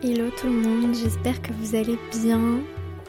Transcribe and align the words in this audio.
Hello 0.00 0.30
tout 0.40 0.46
le 0.46 0.52
monde, 0.52 0.94
j'espère 0.94 1.42
que 1.42 1.52
vous 1.54 1.74
allez 1.74 1.98
bien. 2.12 2.60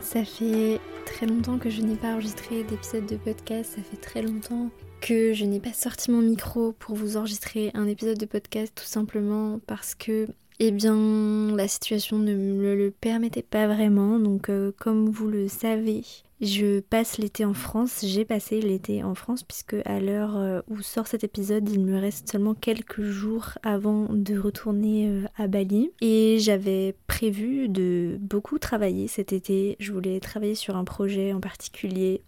Ça 0.02 0.26
fait 0.26 0.80
très 1.06 1.28
longtemps 1.28 1.60
que 1.60 1.70
je 1.70 1.84
n'ai 1.84 1.96
pas 1.96 2.14
enregistré 2.14 2.64
d'épisode 2.64 3.06
de 3.06 3.16
podcast, 3.16 3.76
ça 3.76 3.84
fait 3.84 3.98
très 3.98 4.24
longtemps 4.24 4.72
que 5.00 5.34
je 5.34 5.46
n'ai 5.46 5.60
pas 5.60 5.72
sorti 5.72 6.10
mon 6.10 6.24
micro 6.24 6.72
pour 6.72 6.96
vous 6.96 7.16
enregistrer 7.16 7.70
un 7.76 7.86
épisode 7.86 8.18
de 8.18 8.26
podcast 8.26 8.74
tout 8.74 8.86
simplement 8.88 9.60
parce 9.68 9.94
que 9.94 10.26
eh 10.58 10.72
bien 10.72 11.56
la 11.56 11.68
situation 11.68 12.18
ne 12.18 12.34
me 12.34 12.76
le 12.76 12.90
permettait 12.90 13.44
pas 13.44 13.68
vraiment 13.68 14.18
donc 14.18 14.50
euh, 14.50 14.72
comme 14.80 15.10
vous 15.10 15.28
le 15.28 15.48
savez 15.48 16.02
je 16.42 16.80
passe 16.80 17.18
l'été 17.18 17.44
en 17.44 17.54
France, 17.54 18.00
j'ai 18.04 18.24
passé 18.24 18.62
l'été 18.62 19.04
en 19.04 19.14
France 19.14 19.44
puisque 19.44 19.76
à 19.84 20.00
l'heure 20.00 20.38
euh, 20.38 20.62
où 20.70 20.82
sort 20.82 21.06
cet 21.06 21.26
épisode, 21.26 21.70
il 21.70 21.82
me 21.82 22.00
reste 22.00 22.32
seulement 22.32 22.54
quelques 22.54 23.02
jours 23.02 23.58
avant 23.62 24.08
de 24.10 24.40
retourner 24.40 25.10
euh, 25.10 25.26
à 25.38 25.48
Bali 25.48 25.92
et 26.00 26.38
j'avais 26.40 26.96
prévu 27.08 27.68
de 27.68 28.16
beaucoup 28.22 28.58
travailler 28.58 29.10
cet 29.10 29.34
été. 29.34 29.76
Je 29.80 29.92
voulais 29.92 30.22
travailler 30.22 30.56
sur 30.56 30.78
un 30.78 30.86
projet 30.86 31.34
en 31.34 31.42
particulier 31.42 32.22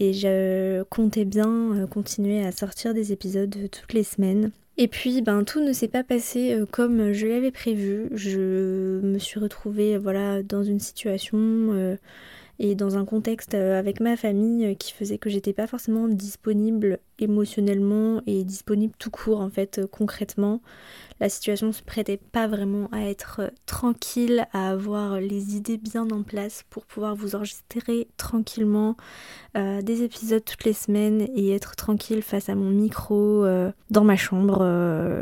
et 0.00 0.14
je 0.14 0.82
comptais 0.84 1.26
bien 1.26 1.74
euh, 1.74 1.86
continuer 1.86 2.42
à 2.42 2.50
sortir 2.50 2.94
des 2.94 3.12
épisodes 3.12 3.54
toutes 3.70 3.92
les 3.92 4.04
semaines. 4.04 4.52
Et 4.78 4.88
puis, 4.88 5.20
ben, 5.22 5.44
tout 5.44 5.60
ne 5.60 5.72
s'est 5.72 5.86
pas 5.86 6.02
passé 6.02 6.58
comme 6.72 7.12
je 7.12 7.28
l'avais 7.28 7.52
prévu. 7.52 8.08
Je 8.12 9.00
me 9.04 9.18
suis 9.18 9.38
retrouvée, 9.38 9.98
voilà, 9.98 10.42
dans 10.42 10.64
une 10.64 10.80
situation 10.80 11.96
et 12.58 12.74
dans 12.74 12.96
un 12.96 13.04
contexte 13.04 13.54
euh, 13.54 13.78
avec 13.78 14.00
ma 14.00 14.16
famille 14.16 14.66
euh, 14.66 14.74
qui 14.74 14.92
faisait 14.92 15.18
que 15.18 15.30
j'étais 15.30 15.52
pas 15.52 15.66
forcément 15.66 16.08
disponible 16.08 17.00
émotionnellement 17.18 18.22
et 18.26 18.44
disponible 18.44 18.94
tout 18.98 19.10
court 19.10 19.40
en 19.40 19.50
fait 19.50 19.78
euh, 19.78 19.86
concrètement 19.86 20.60
la 21.20 21.28
situation 21.28 21.72
se 21.72 21.82
prêtait 21.82 22.16
pas 22.16 22.46
vraiment 22.46 22.88
à 22.92 23.02
être 23.02 23.40
euh, 23.40 23.48
tranquille, 23.66 24.46
à 24.52 24.70
avoir 24.70 25.20
les 25.20 25.56
idées 25.56 25.76
bien 25.76 26.08
en 26.10 26.22
place 26.22 26.64
pour 26.70 26.86
pouvoir 26.86 27.14
vous 27.14 27.36
enregistrer 27.36 28.08
tranquillement 28.16 28.96
euh, 29.56 29.80
des 29.80 30.02
épisodes 30.02 30.44
toutes 30.44 30.64
les 30.64 30.72
semaines 30.72 31.28
et 31.34 31.54
être 31.54 31.76
tranquille 31.76 32.22
face 32.22 32.48
à 32.48 32.54
mon 32.54 32.70
micro 32.70 33.44
euh, 33.44 33.70
dans 33.90 34.04
ma 34.04 34.16
chambre 34.16 34.62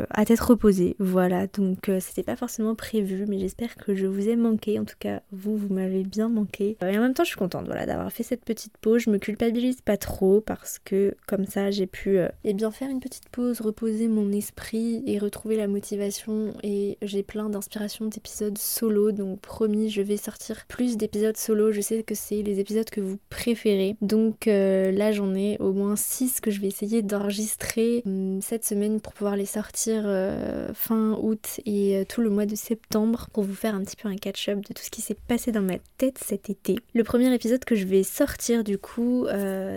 à 0.09 0.25
tête 0.25 0.39
reposée. 0.39 0.95
Voilà, 0.99 1.47
donc 1.47 1.89
c'était 1.99 2.23
pas 2.23 2.35
forcément 2.35 2.75
prévu, 2.75 3.25
mais 3.27 3.37
j'espère 3.37 3.75
que 3.75 3.95
je 3.95 4.07
vous 4.07 4.27
ai 4.29 4.35
manqué. 4.35 4.79
En 4.79 4.85
tout 4.85 4.95
cas, 4.99 5.21
vous, 5.31 5.57
vous 5.57 5.73
m'avez 5.73 6.03
bien 6.03 6.29
manqué. 6.29 6.77
Et 6.81 6.97
en 6.97 7.01
même 7.01 7.13
temps, 7.13 7.23
je 7.23 7.29
suis 7.29 7.37
contente 7.37 7.65
voilà, 7.65 7.85
d'avoir 7.85 8.11
fait 8.11 8.23
cette 8.23 8.43
petite 8.43 8.77
pause. 8.77 9.03
Je 9.03 9.09
me 9.09 9.17
culpabilise 9.17 9.81
pas 9.81 9.97
trop 9.97 10.41
parce 10.41 10.79
que 10.79 11.15
comme 11.27 11.45
ça, 11.45 11.71
j'ai 11.71 11.82
pu 11.87 12.19
eh 12.43 12.53
bien 12.53 12.71
faire 12.71 12.89
une 12.89 12.99
petite 12.99 13.29
pause, 13.29 13.61
reposer 13.61 14.07
mon 14.07 14.31
esprit 14.31 15.03
et 15.05 15.19
retrouver 15.19 15.55
la 15.55 15.67
motivation 15.67 16.53
et 16.63 16.97
j'ai 17.01 17.23
plein 17.23 17.49
d'inspiration 17.49 18.05
d'épisodes 18.05 18.57
solo. 18.57 19.11
Donc 19.11 19.39
promis, 19.39 19.89
je 19.89 20.01
vais 20.01 20.17
sortir 20.17 20.65
plus 20.67 20.97
d'épisodes 20.97 21.37
solo. 21.37 21.71
Je 21.71 21.81
sais 21.81 22.03
que 22.03 22.15
c'est 22.15 22.41
les 22.41 22.59
épisodes 22.59 22.89
que 22.89 23.01
vous 23.01 23.17
préférez. 23.29 23.95
Donc 24.01 24.47
euh, 24.47 24.91
là, 24.91 25.11
j'en 25.11 25.33
ai 25.35 25.57
au 25.59 25.73
moins 25.73 25.95
6 25.95 26.41
que 26.41 26.51
je 26.51 26.61
vais 26.61 26.67
essayer 26.67 27.01
d'enregistrer 27.01 28.03
hum, 28.05 28.41
cette 28.41 28.65
semaine 28.65 28.99
pour 28.99 29.13
pouvoir 29.13 29.35
les 29.35 29.45
sortir 29.45 30.03
euh, 30.05 30.73
fin 30.73 31.17
août 31.21 31.59
et 31.65 31.97
euh, 31.97 32.05
tout 32.07 32.21
le 32.21 32.29
mois 32.29 32.45
de 32.45 32.55
septembre 32.55 33.27
pour 33.33 33.43
vous 33.43 33.55
faire 33.55 33.75
un 33.75 33.83
petit 33.83 33.95
peu 33.95 34.07
un 34.07 34.15
catch-up 34.15 34.59
de 34.59 34.73
tout 34.73 34.83
ce 34.83 34.89
qui 34.89 35.01
s'est 35.01 35.17
passé 35.27 35.51
dans 35.51 35.61
ma 35.61 35.77
tête 35.97 36.19
cet 36.23 36.49
été. 36.49 36.75
Le 36.93 37.03
premier 37.03 37.33
épisode 37.33 37.63
que 37.65 37.75
je 37.75 37.85
vais 37.85 38.03
sortir 38.03 38.63
du 38.63 38.77
coup, 38.77 39.27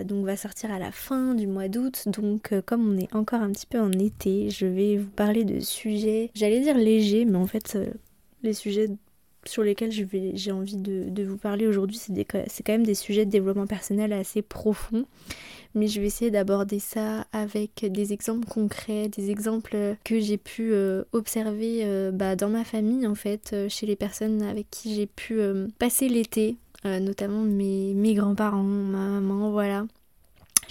donc 0.05 0.25
va 0.25 0.37
sortir 0.37 0.71
à 0.71 0.79
la 0.79 0.91
fin 0.91 1.33
du 1.33 1.47
mois 1.47 1.67
d'août. 1.67 1.96
Donc 2.05 2.53
comme 2.65 2.93
on 2.93 2.97
est 2.97 3.13
encore 3.15 3.41
un 3.41 3.51
petit 3.51 3.65
peu 3.65 3.79
en 3.79 3.91
été, 3.91 4.49
je 4.49 4.65
vais 4.65 4.97
vous 4.97 5.09
parler 5.09 5.43
de 5.43 5.59
sujets 5.59 6.31
j'allais 6.35 6.59
dire 6.59 6.77
léger, 6.77 7.25
mais 7.25 7.37
en 7.37 7.47
fait, 7.47 7.73
euh, 7.75 7.89
les 8.43 8.53
sujets 8.53 8.89
sur 9.45 9.63
lesquels 9.63 9.91
j'ai 9.91 10.51
envie 10.51 10.75
de, 10.75 11.23
vous 11.23 11.37
parler 11.37 11.67
aujourd'hui, 11.67 11.97
c'est 11.97 12.25
quand 12.25 12.73
même 12.73 12.85
des 12.85 12.95
sujets 12.95 13.25
de 13.25 13.31
développement 13.31 13.67
personnel 13.67 14.11
assez 14.11 14.41
profonds. 14.41 15.05
Mais 15.73 15.87
je 15.87 16.01
vais 16.01 16.07
essayer 16.07 16.31
d'aborder 16.31 16.79
ça 16.79 17.27
avec 17.31 17.85
des 17.89 18.11
exemples 18.11 18.47
concrets, 18.47 19.09
des 19.09 19.29
exemples 19.29 19.95
que 20.03 20.19
j'ai 20.19 20.37
pu 20.37 20.73
euh, 20.73 21.03
observer 21.13 21.81
euh, 21.83 22.11
bah, 22.11 22.35
dans 22.35 22.49
ma 22.49 22.65
famille, 22.65 23.07
en 23.07 23.15
fait, 23.15 23.55
chez 23.69 23.85
les 23.85 23.95
personnes 23.95 24.41
avec 24.41 24.69
qui 24.69 24.95
j'ai 24.95 25.07
pu 25.07 25.39
passer 25.79 26.09
l'été, 26.09 26.57
notamment 26.83 27.43
mes, 27.43 27.93
mes 27.93 28.15
grands-parents, 28.15 28.63
ma 28.63 29.19
maman, 29.21 29.51
voilà. 29.51 29.85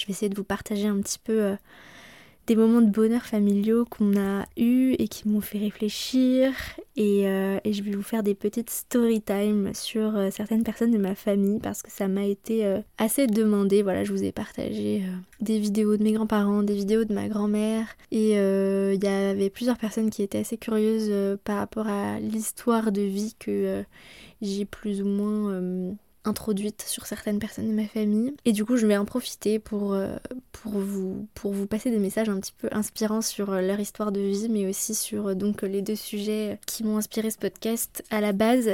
Je 0.06 0.12
essayer 0.12 0.28
de 0.28 0.36
vous 0.36 0.44
partager 0.44 0.86
un 0.86 1.00
petit 1.00 1.18
peu 1.18 1.56
des 2.46 2.54
moments 2.54 2.80
de 2.80 2.90
bonheur 2.90 3.22
familiaux 3.22 3.84
qu'on 3.84 4.16
a 4.16 4.44
eus 4.56 4.94
et 4.98 5.08
qui 5.08 5.28
m'ont 5.28 5.40
fait 5.40 5.58
réfléchir. 5.58 6.52
Et, 6.96 7.26
euh, 7.26 7.58
je 7.64 7.82
vais 7.82 7.90
vous 7.90 8.02
faire 8.02 8.22
des 8.22 8.34
petites 8.34 8.70
story 8.70 9.20
time 9.20 9.72
sur 9.74 10.16
euh, 10.16 10.30
certaines 10.30 10.62
personnes 10.62 10.92
de 10.92 10.98
ma 10.98 11.14
famille 11.14 11.58
parce 11.58 11.82
que 11.82 11.90
ça 11.90 12.06
m'a 12.06 12.24
été 12.24 12.64
euh, 12.64 12.80
assez 12.98 13.26
demandé. 13.26 13.82
Voilà, 13.82 14.04
je 14.04 14.12
vous 14.12 14.22
ai 14.22 14.32
partagé 14.32 15.02
des 15.40 15.58
vidéos 15.58 15.96
de 15.96 16.04
mes 16.04 16.12
grands-parents, 16.12 16.62
des 16.62 16.74
vidéos 16.74 17.04
de 17.04 17.12
ma 17.12 17.28
grand-mère. 17.28 17.96
Et 18.12 18.32
il 18.34 19.04
y 19.04 19.08
avait 19.08 19.50
plusieurs 19.50 19.78
personnes 19.78 20.10
qui 20.10 20.22
étaient 20.22 20.38
assez 20.38 20.56
curieuses 20.56 21.38
par 21.44 21.58
rapport 21.58 21.88
à 21.88 22.20
l'histoire 22.20 22.92
de 22.92 23.02
vie 23.02 23.34
que 23.38 23.84
j'ai 24.40 24.64
plus 24.64 25.02
ou 25.02 25.06
moins 25.06 25.96
introduite 26.26 26.84
sur 26.86 27.06
certaines 27.06 27.38
personnes 27.38 27.68
de 27.68 27.74
ma 27.74 27.86
famille. 27.86 28.34
Et 28.44 28.52
du 28.52 28.64
coup, 28.64 28.76
je 28.76 28.86
vais 28.86 28.96
en 28.96 29.04
profiter 29.04 29.58
pour, 29.58 29.94
euh, 29.94 30.16
pour, 30.52 30.72
vous, 30.72 31.26
pour 31.34 31.52
vous 31.52 31.66
passer 31.66 31.90
des 31.90 31.98
messages 31.98 32.28
un 32.28 32.40
petit 32.40 32.54
peu 32.56 32.68
inspirants 32.72 33.22
sur 33.22 33.50
euh, 33.50 33.60
leur 33.60 33.80
histoire 33.80 34.12
de 34.12 34.20
vie, 34.20 34.48
mais 34.50 34.66
aussi 34.66 34.94
sur 34.94 35.28
euh, 35.28 35.34
donc 35.34 35.62
les 35.62 35.82
deux 35.82 35.96
sujets 35.96 36.58
qui 36.66 36.84
m'ont 36.84 36.98
inspiré 36.98 37.30
ce 37.30 37.38
podcast 37.38 38.04
à 38.10 38.20
la 38.20 38.32
base, 38.32 38.70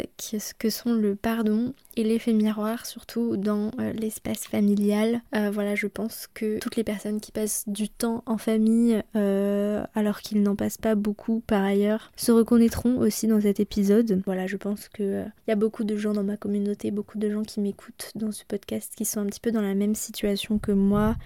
que 0.58 0.70
sont 0.70 0.94
le 0.94 1.14
pardon 1.14 1.74
et 1.96 2.04
l'effet 2.04 2.32
miroir, 2.32 2.86
surtout 2.86 3.36
dans 3.36 3.70
l'espace 3.94 4.46
familial. 4.46 5.20
voilà, 5.32 5.74
je 5.74 5.86
pense 5.86 6.26
que 6.32 6.58
toutes 6.58 6.76
les 6.76 6.84
personnes 6.84 7.20
qui 7.20 7.32
passent 7.32 7.64
du 7.66 7.90
temps 7.90 8.22
en 8.24 8.38
famille, 8.38 9.02
alors 9.14 10.20
qu'ils 10.20 10.42
n'en 10.42 10.56
passent 10.56 10.78
pas 10.78 10.94
beaucoup 10.94 11.42
par 11.46 11.62
ailleurs, 11.62 12.10
se 12.16 12.32
reconnaîtront 12.32 12.98
aussi 12.98 13.26
dans 13.26 13.40
cet 13.40 13.60
épisode. 13.60 14.22
Voilà, 14.24 14.46
je 14.46 14.56
pense 14.56 14.88
qu'il 14.88 15.30
il 15.46 15.50
y 15.50 15.52
a 15.52 15.56
beaucoup 15.56 15.84
de 15.84 15.96
gens 15.96 16.14
dans 16.14 16.24
ma 16.24 16.36
communauté, 16.38 16.90
beaucoup 16.90 17.18
de 17.18 17.28
gens 17.28 17.41
qui 17.42 17.60
m'écoutent 17.60 18.12
dans 18.14 18.32
ce 18.32 18.44
podcast 18.44 18.92
qui 18.96 19.04
sont 19.04 19.20
un 19.20 19.26
petit 19.26 19.40
peu 19.40 19.52
dans 19.52 19.62
la 19.62 19.74
même 19.74 19.94
situation 19.94 20.58
que 20.58 20.72
moi, 20.72 21.16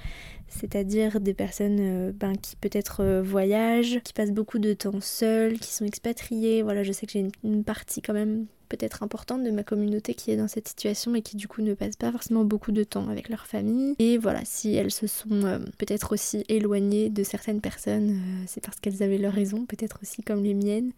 c'est-à-dire 0.48 1.20
des 1.20 1.34
personnes 1.34 1.78
euh, 1.80 2.12
ben, 2.12 2.34
qui 2.36 2.56
peut-être 2.56 3.02
euh, 3.02 3.22
voyagent, 3.22 4.00
qui 4.02 4.12
passent 4.12 4.32
beaucoup 4.32 4.58
de 4.58 4.72
temps 4.72 5.00
seules, 5.00 5.58
qui 5.58 5.72
sont 5.72 5.84
expatriées. 5.84 6.62
Voilà, 6.62 6.82
je 6.82 6.92
sais 6.92 7.06
que 7.06 7.12
j'ai 7.12 7.28
une, 7.42 7.64
partie 7.64 8.02
quand 8.02 8.12
même 8.12 8.46
peut-être 8.68 9.02
importante 9.02 9.44
de 9.44 9.50
ma 9.50 9.62
communauté 9.62 10.14
qui 10.14 10.30
est 10.32 10.36
dans 10.36 10.48
cette 10.48 10.66
situation 10.66 11.14
et 11.14 11.22
qui 11.22 11.36
du 11.36 11.46
coup 11.46 11.62
ne 11.62 11.74
passe 11.74 11.96
pas 11.96 12.10
forcément 12.10 12.44
beaucoup 12.44 12.72
de 12.72 12.84
temps 12.84 13.08
avec 13.08 13.28
leur 13.28 13.46
famille. 13.46 13.94
Et 13.98 14.18
voilà, 14.18 14.40
si 14.44 14.74
elles 14.74 14.90
se 14.90 15.06
sont 15.06 15.44
euh, 15.44 15.58
peut-être 15.78 16.12
aussi 16.12 16.44
éloignées 16.48 17.08
de 17.10 17.22
certaines 17.22 17.60
personnes, 17.60 18.20
c'est 18.46 18.62
parce 18.64 18.78
qu'elles 18.80 19.02
avaient 19.02 19.18
leur 19.18 19.32
raison, 19.32 19.66
peut-être 19.66 19.98
aussi 20.02 20.22
comme 20.22 20.42
les 20.42 20.54
miennes. 20.54 20.92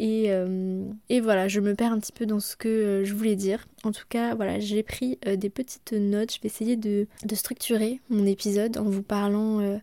Euh, 0.00 0.84
et, 1.08 1.20
voilà, 1.20 1.48
je 1.48 1.60
me 1.60 1.74
perds 1.74 1.92
un 1.92 1.98
petit 1.98 2.12
peu 2.12 2.26
dans 2.26 2.40
ce 2.40 2.56
que 2.56 2.68
euh, 2.68 3.04
je 3.04 3.14
voulais 3.14 3.36
dire. 3.36 3.66
En 3.84 3.92
tout 3.92 4.04
cas, 4.08 4.34
voilà, 4.34 4.58
j'ai 4.58 4.82
pris 4.82 5.18
euh, 5.26 5.36
des 5.36 5.50
petites 5.50 5.92
notes. 5.92 6.34
Je 6.34 6.40
vais 6.40 6.46
essayer 6.46 6.76
de, 6.76 7.06
structurer 7.34 8.00
mon 8.08 8.26
épisode 8.26 8.78
en 8.78 8.84
vous 8.84 9.02
parlant 9.02 9.80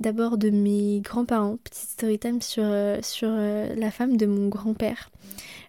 d'abord 0.00 0.38
de 0.38 0.50
mes 0.50 1.00
grands-parents. 1.00 1.58
Petite 1.64 1.90
story 1.90 2.18
time 2.18 2.40
sur, 2.42 2.64
sur 3.02 3.28
la 3.28 3.90
femme 3.90 4.16
de 4.16 4.26
mon 4.26 4.48
grand-père. 4.48 5.10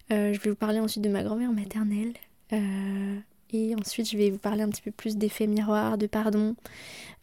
je 0.09 0.39
vais 0.39 0.49
vous 0.49 0.55
parler 0.55 0.79
ensuite 0.79 1.03
de 1.03 1.09
ma 1.09 1.23
grand-mère 1.23 1.51
maternelle. 1.51 2.13
et 2.51 3.75
ensuite, 3.75 4.09
je 4.09 4.17
vais 4.17 4.29
vous 4.29 4.37
parler 4.37 4.63
un 4.63 4.69
petit 4.69 4.81
peu 4.81 4.91
plus 4.91 5.17
d'effet 5.17 5.47
miroir, 5.47 5.97
de 5.97 6.07
pardon 6.07 6.55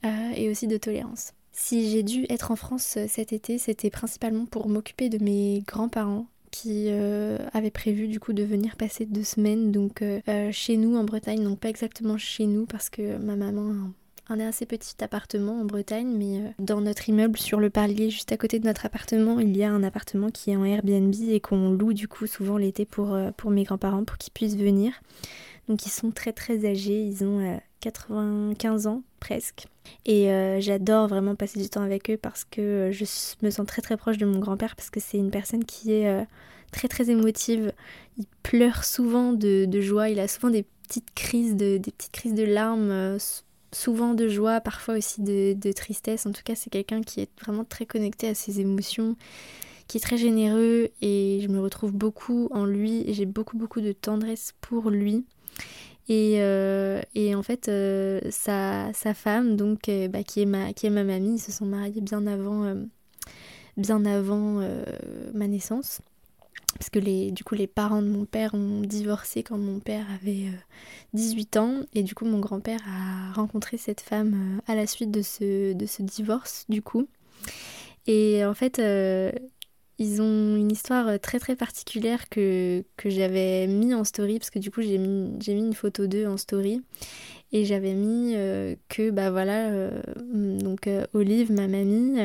et 0.05 0.51
aussi 0.51 0.67
de 0.67 0.77
tolérance. 0.77 1.33
Si 1.53 1.91
j'ai 1.91 2.03
dû 2.03 2.25
être 2.31 2.51
en 2.51 2.57
France 2.57 2.99
cet 3.09 3.33
été, 3.33 3.59
c'était 3.59 3.91
principalement 3.91 4.47
pour 4.47 4.69
m'occuper 4.69 5.11
de 5.11 5.23
mes 5.23 5.63
grands-parents 5.67 6.27
qui 6.53 6.87
euh, 6.91 7.39
avait 7.53 7.73
prévu 7.73 8.07
du 8.07 8.21
coup 8.21 8.33
de 8.33 8.45
venir 8.45 8.77
passer 8.77 9.07
deux 9.07 9.25
semaines. 9.25 9.73
Donc 9.73 10.03
euh, 10.03 10.21
euh, 10.29 10.51
chez 10.53 10.77
nous 10.77 10.97
en 10.97 11.03
Bretagne, 11.03 11.43
donc 11.43 11.59
pas 11.59 11.69
exactement 11.69 12.17
chez 12.17 12.47
nous 12.47 12.67
parce 12.67 12.91
que 12.91 13.17
ma 13.17 13.35
maman 13.35 13.73
a 14.29 14.35
un 14.35 14.41
assez 14.41 14.67
petit 14.67 15.03
appartement 15.03 15.61
en 15.61 15.65
Bretagne, 15.65 16.15
mais 16.17 16.55
dans 16.61 16.81
notre 16.81 17.09
immeuble 17.09 17.39
sur 17.39 17.59
le 17.59 17.71
palier 17.71 18.11
juste 18.11 18.31
à 18.31 18.37
côté 18.37 18.61
de 18.61 18.67
notre 18.67 18.87
appartement, 18.87 19.41
il 19.41 19.57
y 19.57 19.65
a 19.65 19.73
un 19.73 19.83
appartement 19.83 20.31
qui 20.31 20.53
est 20.53 20.57
en 20.57 20.65
Airbnb 20.65 21.15
et 21.29 21.41
qu'on 21.41 21.73
loue 21.73 21.93
du 21.93 22.07
coup 22.07 22.27
souvent 22.27 22.57
l'été 22.57 22.85
pour, 22.85 23.19
pour 23.37 23.51
mes 23.51 23.65
grands-parents 23.65 24.05
pour 24.05 24.19
qu'ils 24.19 24.33
puissent 24.33 24.57
venir. 24.57 24.93
Donc 25.69 25.87
ils 25.87 25.91
sont 25.91 26.13
très 26.13 26.33
très 26.33 26.65
âgés, 26.67 27.03
ils 27.03 27.25
ont 27.25 27.61
95 27.81 28.87
ans 28.87 29.03
presque. 29.23 29.67
Et 30.05 30.29
j'adore 30.61 31.09
vraiment 31.09 31.35
passer 31.35 31.61
du 31.61 31.69
temps 31.69 31.83
avec 31.83 32.11
eux 32.11 32.17
parce 32.17 32.45
que 32.45 32.91
je 32.93 33.05
me 33.45 33.51
sens 33.51 33.67
très 33.67 33.83
très 33.83 33.97
proche 33.97 34.19
de 34.19 34.27
mon 34.27 34.39
grand-père 34.39 34.75
parce 34.75 34.91
que 34.91 35.01
c'est 35.01 35.19
une 35.19 35.31
personne 35.31 35.65
qui 35.65 35.93
est 35.93 36.27
très 36.73 36.89
très 36.89 37.11
émotive. 37.11 37.73
Il 38.19 38.27
pleure 38.43 38.85
souvent 38.85 39.33
de, 39.33 39.69
joie, 39.81 40.09
il 40.09 40.19
a 40.19 40.29
souvent 40.29 40.51
des 40.51 40.65
petites 40.89 41.15
crises 41.15 41.57
de, 41.57 41.79
des 41.79 41.93
petites 41.93 42.13
crises 42.13 42.35
de 42.35 42.45
larmes, 42.45 43.17
souvent 43.73 44.15
de 44.15 44.29
joie, 44.29 44.61
parfois 44.61 44.95
aussi 44.97 45.23
de, 45.23 45.55
de 45.55 45.73
tristesse. 45.73 46.27
En 46.27 46.33
tout 46.33 46.43
cas, 46.45 46.55
c'est 46.55 46.71
quelqu'un 46.71 47.03
qui 47.03 47.21
est 47.21 47.31
vraiment 47.41 47.65
très 47.65 47.87
connecté 47.87 48.29
à 48.29 48.35
ses 48.35 48.61
émotions 48.61 49.17
qui 49.93 49.99
est 49.99 50.01
très 50.01 50.17
généreux 50.17 50.89
et 51.03 51.41
je 51.43 51.49
me 51.49 51.61
retrouve 51.61 51.93
beaucoup 51.93 52.49
en 52.53 52.65
lui 52.65 53.03
et 53.07 53.13
j'ai 53.13 53.27
beaucoup 53.27 53.59
beaucoup 53.59 53.83
de 53.83 53.93
tendresse 53.93 54.55
pour 54.63 54.89
lui. 54.89 55.27
Et, 56.09 56.37
euh, 56.39 57.01
et 57.15 57.35
en 57.35 57.43
fait, 57.43 57.69
euh, 57.69 58.21
sa, 58.31 58.93
sa, 58.93 59.15
femme, 59.15 59.57
donc, 59.57 59.89
euh, 59.89 60.09
bah, 60.09 60.23
qui, 60.23 60.43
est 60.43 60.47
ma, 60.47 60.73
qui 60.73 60.87
est 60.87 60.91
ma 60.91 61.05
mamie, 61.05 61.37
ils 61.37 61.41
se 61.41 61.53
sont 61.53 61.67
mariés 61.67 62.01
bien 62.01 62.27
avant, 62.27 62.75
bien 63.77 64.05
avant 64.05 64.61
ma 65.35 65.47
naissance. 65.47 66.01
Parce 66.79 66.89
que 66.89 66.99
les, 66.99 67.31
du 67.31 67.45
coup, 67.45 67.55
les 67.55 67.67
parents 67.67 68.03
de 68.03 68.09
mon 68.09 68.25
père 68.25 68.55
ont 68.55 68.81
divorcé 68.81 69.43
quand 69.43 69.59
mon 69.59 69.79
père 69.79 70.07
avait 70.15 70.47
18 71.13 71.57
ans. 71.59 71.75
Et 71.95 72.03
du 72.03 72.15
coup, 72.15 72.25
mon 72.25 72.41
grand-père 72.41 72.81
a 72.89 73.33
rencontré 73.35 73.77
cette 73.77 74.01
femme 74.01 74.61
à 74.67 74.75
la 74.75 74.87
suite 74.87 75.11
de 75.11 75.23
ce, 75.23 75.75
de 75.75 75.87
ce 75.87 76.03
divorce, 76.03 76.65
du 76.69 76.83
coup. 76.83 77.07
Et 78.07 78.45
en 78.45 78.55
fait, 78.55 78.81
ils 79.99 80.23
ont 80.23 80.57
une 80.57 80.71
histoire 80.71 81.09
euh, 81.09 81.19
très 81.19 81.39
très 81.39 81.57
particulière 81.57 82.29
que, 82.29 82.85
j'avais 83.05 83.67
mis 83.67 83.95
en 83.95 84.05
story, 84.05 84.39
parce 84.39 84.51
que 84.51 84.59
du 84.59 84.71
coup 84.71 84.83
j'ai 84.83 84.99
mis, 84.99 85.33
j'ai 85.41 85.55
mis 85.55 85.61
une 85.63 85.75
photo 85.75 86.07
d'eux 86.07 86.27
en 86.27 86.37
story. 86.37 86.83
Et 87.55 87.67
j'avais 87.67 87.93
mis 87.93 88.33
euh, 88.35 88.75
que, 88.89 89.11
bah 89.11 89.31
voilà, 89.31 89.69
euh, 89.69 90.01
donc 90.25 90.89
Olive, 91.13 91.53
ma 91.53 91.69
mamie, 91.69 92.19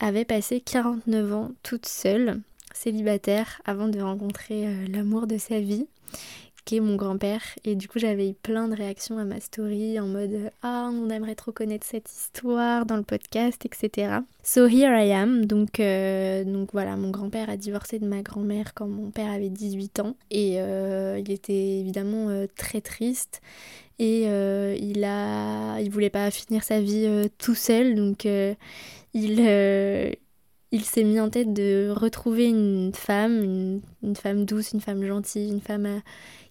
avait 0.00 0.26
passé 0.26 0.60
49 0.60 1.32
ans 1.32 1.50
toute 1.62 1.86
seule, 1.86 2.40
célibataire, 2.74 3.62
avant 3.64 3.88
de 3.88 4.00
rencontrer 4.00 4.86
l'amour 4.88 5.26
de 5.26 5.38
sa 5.38 5.60
vie 5.60 5.86
mon 6.80 6.96
grand-père. 6.96 7.42
Et 7.64 7.74
du 7.74 7.88
coup, 7.88 7.98
j'avais 7.98 8.30
eu 8.30 8.34
plein 8.34 8.68
de 8.68 8.76
réactions 8.76 9.18
à 9.18 9.24
ma 9.24 9.40
story 9.40 9.98
en 9.98 10.06
mode 10.06 10.50
Ah, 10.62 10.90
on 10.92 11.08
aimerait 11.10 11.34
trop 11.34 11.52
connaître 11.52 11.86
cette 11.86 12.10
histoire 12.10 12.84
dans 12.84 12.96
le 12.96 13.02
podcast, 13.02 13.64
etc. 13.64 14.18
So 14.42 14.66
here 14.66 14.94
I 14.94 15.12
am. 15.12 15.46
Donc, 15.46 15.80
euh, 15.80 16.44
donc 16.44 16.70
voilà, 16.72 16.96
mon 16.96 17.10
grand-père 17.10 17.48
a 17.48 17.56
divorcé 17.56 17.98
de 17.98 18.06
ma 18.06 18.22
grand-mère 18.22 18.74
quand 18.74 18.86
mon 18.86 19.10
père 19.10 19.30
avait 19.30 19.48
18 19.48 20.00
ans. 20.00 20.16
Et 20.30 20.60
euh, 20.60 21.18
il 21.18 21.30
était 21.32 21.80
évidemment 21.80 22.28
euh, 22.28 22.46
très 22.56 22.80
triste. 22.80 23.40
Et 24.00 24.26
il 24.26 25.02
a, 25.02 25.80
il 25.80 25.90
voulait 25.90 26.08
pas 26.08 26.30
finir 26.30 26.62
sa 26.62 26.80
vie 26.80 27.28
tout 27.36 27.56
seul. 27.56 27.96
Donc, 27.96 28.28
il 29.12 29.40
il 30.70 30.84
s'est 30.84 31.04
mis 31.04 31.18
en 31.18 31.30
tête 31.30 31.52
de 31.52 31.90
retrouver 31.90 32.46
une 32.46 32.92
femme, 32.94 33.80
une, 34.02 34.16
femme 34.16 34.44
douce, 34.44 34.72
une 34.72 34.80
femme 34.80 35.04
gentille, 35.04 35.50
une 35.50 35.60
femme 35.60 36.02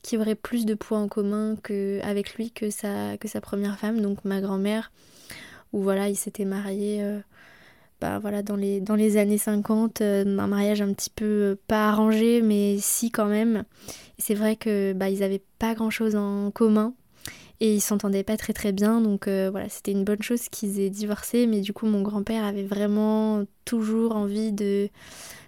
qui 0.01 0.17
aurait 0.17 0.35
plus 0.35 0.65
de 0.65 0.73
poids 0.73 0.97
en 0.97 1.07
commun 1.07 1.55
que, 1.61 1.99
avec 2.03 2.33
lui 2.35 2.51
que 2.51 2.69
sa, 2.69 3.17
que 3.17 3.27
sa 3.27 3.41
première 3.41 3.77
femme, 3.77 4.01
donc 4.01 4.25
ma 4.25 4.41
grand-mère, 4.41 4.91
où 5.73 5.81
voilà, 5.81 6.09
il 6.09 6.15
s'était 6.15 6.45
marié 6.45 7.03
euh, 7.03 7.19
bah, 8.01 8.19
voilà, 8.19 8.43
dans, 8.43 8.55
les, 8.55 9.17
années 9.17 9.37
50, 9.37 10.01
euh, 10.01 10.37
un 10.37 10.47
mariage 10.47 10.81
un 10.81 10.93
petit 10.93 11.09
peu 11.09 11.25
euh, 11.25 11.55
pas 11.67 11.89
arrangé, 11.89 12.41
mais 12.41 12.77
si 12.79 13.11
quand 13.11 13.25
même. 13.25 13.63
C'est 14.19 14.35
vrai 14.35 14.55
que 14.55 14.93
bah, 14.93 15.09
ils 15.09 15.19
n'avaient 15.19 15.43
pas 15.59 15.73
grand-chose 15.75 16.15
en 16.15 16.51
commun 16.51 16.93
et 17.59 17.75
ils 17.75 17.81
s'entendaient 17.81 18.23
pas 18.23 18.37
très 18.37 18.53
très 18.53 18.71
bien. 18.71 19.01
Donc 19.01 19.27
voilà 19.27 19.69
c'était 19.69 19.91
une 19.91 20.03
bonne 20.03 20.21
chose 20.21 20.49
qu'ils 20.49 20.79
aient 20.79 20.89
divorcé. 20.89 21.47
Mais 21.47 21.61
du 21.61 21.73
coup 21.73 21.85
mon 21.85 22.01
grand-père 22.01 22.43
avait 22.43 22.63
vraiment 22.63 23.43
toujours 23.65 24.15
envie 24.15 24.51
de 24.51 24.89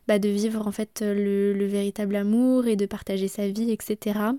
bah, 0.08 0.20
de 0.20 0.30
vivre 0.30 0.68
en 0.68 0.72
fait 0.72 1.02
le, 1.02 1.54
le, 1.54 1.66
véritable 1.68 2.16
amour 2.16 2.66
et 2.66 2.76
de 2.76 2.88
partager 2.88 3.28
sa 3.28 3.48
vie 3.48 3.70
etc 3.72 4.32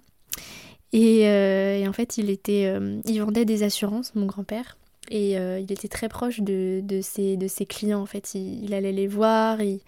euh, 0.94 1.78
et, 1.78 1.88
en 1.88 1.92
fait, 1.92 2.18
il, 2.18 2.30
était, 2.30 2.66
euh, 2.66 3.00
il 3.04 3.20
vendait 3.20 3.44
des 3.44 3.62
assurances, 3.62 4.14
mon 4.14 4.26
grand-père. 4.26 4.76
Et 5.10 5.38
euh, 5.38 5.58
il 5.58 5.70
était 5.72 5.88
très 5.88 6.08
proche 6.08 6.40
de, 6.40 6.80
de, 6.82 7.00
ses, 7.00 7.36
de 7.36 7.48
ses 7.48 7.66
clients, 7.66 8.00
en 8.00 8.06
fait. 8.06 8.34
Il, 8.34 8.72
allait 8.72 8.92
les 8.92 9.08
voir, 9.08 9.60
il, 9.60 9.80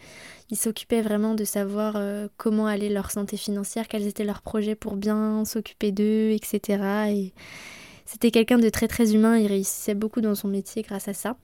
il 0.50 0.56
s'occupait 0.56 1.00
vraiment 1.00 1.34
de 1.34 1.44
savoir 1.44 1.96
comment 2.36 2.66
allait 2.66 2.88
leur 2.88 3.10
santé 3.10 3.36
financière, 3.36 3.88
quels 3.88 4.06
étaient 4.06 4.24
leurs 4.24 4.42
projets 4.42 4.74
pour 4.74 4.96
bien 4.96 5.44
s'occuper 5.44 5.92
d'eux, 5.92 6.30
etc. 6.30 6.82
Et 7.10 7.32
c'était 8.04 8.30
quelqu'un 8.30 8.58
de 8.58 8.68
très 8.68 8.88
très 8.88 9.14
humain, 9.14 9.38
il 9.38 9.46
réussissait 9.46 9.94
beaucoup 9.94 10.20
dans 10.20 10.34
son 10.34 10.48
métier 10.48 10.82
grâce 10.82 11.08
à 11.08 11.14
ça. 11.14 11.36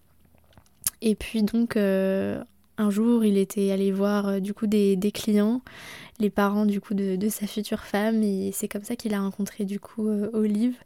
Et 1.00 1.14
puis 1.14 1.44
donc, 1.44 1.76
un 1.76 2.90
jour, 2.90 3.25
il 3.25 3.38
était 3.38 3.70
allé 3.70 3.92
voir 3.92 4.40
du 4.40 4.54
coup 4.54 4.66
des, 4.66 4.96
des 4.96 5.12
clients 5.12 5.62
les 6.20 6.30
parents 6.30 6.66
du 6.66 6.80
coup 6.80 6.94
de, 6.94 7.28
sa 7.28 7.46
future 7.46 7.84
femme 7.84 8.22
et 8.22 8.50
c'est 8.52 8.69
comme 8.69 8.82
ça 8.82 8.96
qu'il 8.96 9.14
a 9.14 9.20
rencontré 9.20 9.64
du 9.64 9.78
coup 9.78 10.08
euh, 10.08 10.30
Olive 10.32 10.76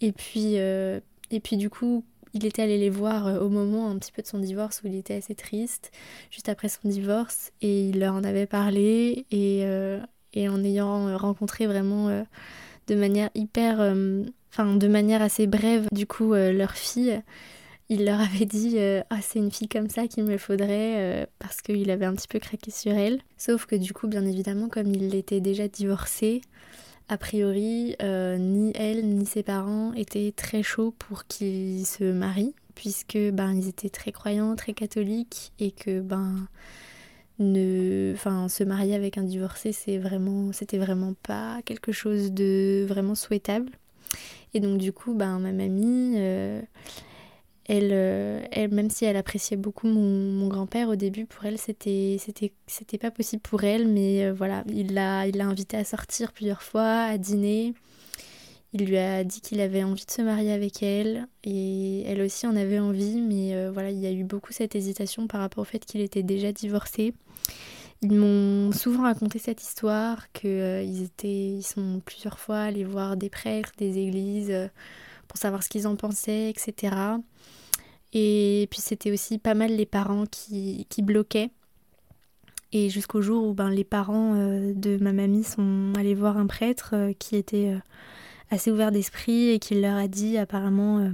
et 0.00 0.12
puis 0.12 0.58
euh, 0.58 1.00
et 1.30 1.40
puis 1.40 1.56
du 1.56 1.70
coup 1.70 2.04
il 2.34 2.46
était 2.46 2.62
allé 2.62 2.78
les 2.78 2.90
voir 2.90 3.26
euh, 3.26 3.40
au 3.40 3.48
moment 3.48 3.90
un 3.90 3.98
petit 3.98 4.12
peu 4.12 4.22
de 4.22 4.26
son 4.26 4.38
divorce 4.38 4.82
où 4.82 4.88
il 4.88 4.96
était 4.96 5.14
assez 5.14 5.34
triste 5.34 5.90
juste 6.30 6.48
après 6.48 6.68
son 6.68 6.88
divorce 6.88 7.52
et 7.60 7.88
il 7.88 7.98
leur 8.00 8.14
en 8.14 8.24
avait 8.24 8.46
parlé 8.46 9.26
et, 9.30 9.60
et 10.34 10.48
en 10.48 10.64
ayant 10.64 11.16
rencontré 11.16 11.66
vraiment 11.66 12.08
de 12.86 12.94
manière 12.94 13.30
hyper 13.34 13.80
enfin 14.52 14.76
de 14.76 14.88
manière 14.88 15.22
assez 15.22 15.46
brève 15.46 15.86
du 15.92 16.06
coup 16.06 16.32
leur 16.34 16.72
fille 16.72 17.20
il 17.90 18.04
leur 18.04 18.20
avait 18.20 18.46
dit 18.46 18.76
euh, 18.78 19.02
Ah, 19.10 19.20
c'est 19.20 19.40
une 19.40 19.50
fille 19.50 19.68
comme 19.68 19.90
ça 19.90 20.06
qu'il 20.06 20.24
me 20.24 20.38
faudrait 20.38 20.94
euh, 20.96 21.26
parce 21.40 21.60
qu'il 21.60 21.90
avait 21.90 22.06
un 22.06 22.14
petit 22.14 22.28
peu 22.28 22.38
craqué 22.38 22.70
sur 22.70 22.92
elle. 22.92 23.20
Sauf 23.36 23.66
que 23.66 23.74
du 23.74 23.92
coup, 23.92 24.06
bien 24.06 24.24
évidemment, 24.24 24.68
comme 24.68 24.86
il 24.86 25.14
était 25.14 25.40
déjà 25.40 25.66
divorcé, 25.66 26.40
a 27.10 27.18
priori, 27.18 27.96
euh, 28.02 28.38
ni 28.38 28.70
elle 28.76 29.04
ni 29.04 29.26
ses 29.26 29.42
parents 29.42 29.92
étaient 29.94 30.32
très 30.34 30.62
chauds 30.62 30.94
pour 30.96 31.26
qu'il 31.26 31.84
se 31.84 32.04
marie, 32.04 32.54
puisque 32.76 33.18
ben 33.32 33.52
ils 33.52 33.68
étaient 33.68 33.90
très 33.90 34.12
croyants, 34.12 34.54
très 34.54 34.74
catholiques, 34.74 35.50
et 35.58 35.72
que 35.72 36.00
ben 36.00 36.46
ne, 37.40 38.12
enfin 38.14 38.48
se 38.48 38.62
marier 38.62 38.94
avec 38.94 39.18
un 39.18 39.24
divorcé, 39.24 39.72
c'est 39.72 39.98
vraiment, 39.98 40.52
c'était 40.52 40.78
vraiment 40.78 41.14
pas 41.24 41.60
quelque 41.64 41.90
chose 41.90 42.30
de 42.30 42.86
vraiment 42.88 43.16
souhaitable. 43.16 43.72
Et 44.54 44.60
donc 44.60 44.78
du 44.78 44.92
coup, 44.92 45.12
ben 45.12 45.40
ma 45.40 45.50
mamie 45.50 46.14
euh, 46.16 46.62
elle, 47.70 48.70
même 48.72 48.90
si 48.90 49.04
elle 49.04 49.16
appréciait 49.16 49.56
beaucoup 49.56 49.86
mon, 49.86 50.48
grand-père 50.48 50.88
au 50.88 50.96
début, 50.96 51.26
pour 51.26 51.44
elle, 51.44 51.58
c'était, 51.58 52.16
c'était, 52.18 52.52
c'était 52.66 52.98
pas 52.98 53.10
possible 53.10 53.42
pour 53.42 53.62
elle, 53.62 53.86
mais 53.86 54.24
euh, 54.24 54.32
voilà, 54.32 54.64
il 54.68 54.92
l'a, 54.94 55.26
il 55.28 55.36
l'a 55.36 55.46
invité 55.46 55.76
à 55.76 55.84
sortir 55.84 56.32
plusieurs 56.32 56.62
fois, 56.62 57.02
à 57.02 57.16
dîner. 57.18 57.74
Il 58.72 58.86
lui 58.86 58.98
a 58.98 59.22
dit 59.24 59.40
qu'il 59.40 59.60
avait 59.60 59.84
envie 59.84 60.04
de 60.04 60.10
se 60.10 60.22
marier 60.22 60.52
avec 60.52 60.82
elle, 60.82 61.28
et 61.44 62.02
elle 62.02 62.20
aussi 62.22 62.46
en 62.46 62.56
avait 62.56 62.80
envie, 62.80 63.20
mais 63.20 63.54
euh, 63.54 63.70
voilà, 63.72 63.90
il 63.90 63.98
y 64.00 64.06
a 64.06 64.12
eu 64.12 64.24
beaucoup 64.24 64.52
cette 64.52 64.74
hésitation 64.74 65.28
par 65.28 65.40
rapport 65.40 65.62
au 65.62 65.64
fait 65.64 65.84
qu'il 65.84 66.00
était 66.00 66.22
déjà 66.24 66.50
divorcé. 66.52 67.14
Ils 68.02 68.12
m'ont 68.12 68.72
souvent 68.72 69.02
raconté 69.02 69.38
cette 69.38 69.62
histoire, 69.62 70.32
qu'ils 70.32 71.02
étaient, 71.02 71.50
ils 71.50 71.62
sont 71.62 72.00
plusieurs 72.04 72.40
fois 72.40 72.60
allés 72.60 72.84
voir 72.84 73.16
des 73.16 73.28
prêtres, 73.28 73.72
des 73.78 73.98
églises, 73.98 74.52
pour 75.30 75.38
savoir 75.38 75.62
ce 75.62 75.68
qu'ils 75.68 75.86
en 75.86 75.94
pensaient, 75.94 76.50
etc. 76.50 76.96
Et 78.12 78.66
puis 78.68 78.80
c'était 78.80 79.12
aussi 79.12 79.38
pas 79.38 79.54
mal 79.54 79.76
les 79.76 79.86
parents 79.86 80.26
qui, 80.26 80.88
qui 80.90 81.02
bloquaient. 81.02 81.50
Et 82.72 82.90
jusqu'au 82.90 83.22
jour 83.22 83.46
où 83.46 83.54
ben, 83.54 83.70
les 83.70 83.84
parents 83.84 84.34
euh, 84.34 84.72
de 84.74 84.96
ma 85.00 85.12
mamie 85.12 85.44
sont 85.44 85.92
allés 85.96 86.16
voir 86.16 86.36
un 86.36 86.48
prêtre 86.48 86.90
euh, 86.94 87.12
qui 87.16 87.36
était 87.36 87.74
euh, 87.74 87.78
assez 88.50 88.72
ouvert 88.72 88.90
d'esprit 88.90 89.50
et 89.50 89.60
qui 89.60 89.80
leur 89.80 89.96
a 89.96 90.08
dit 90.08 90.36
apparemment 90.36 91.12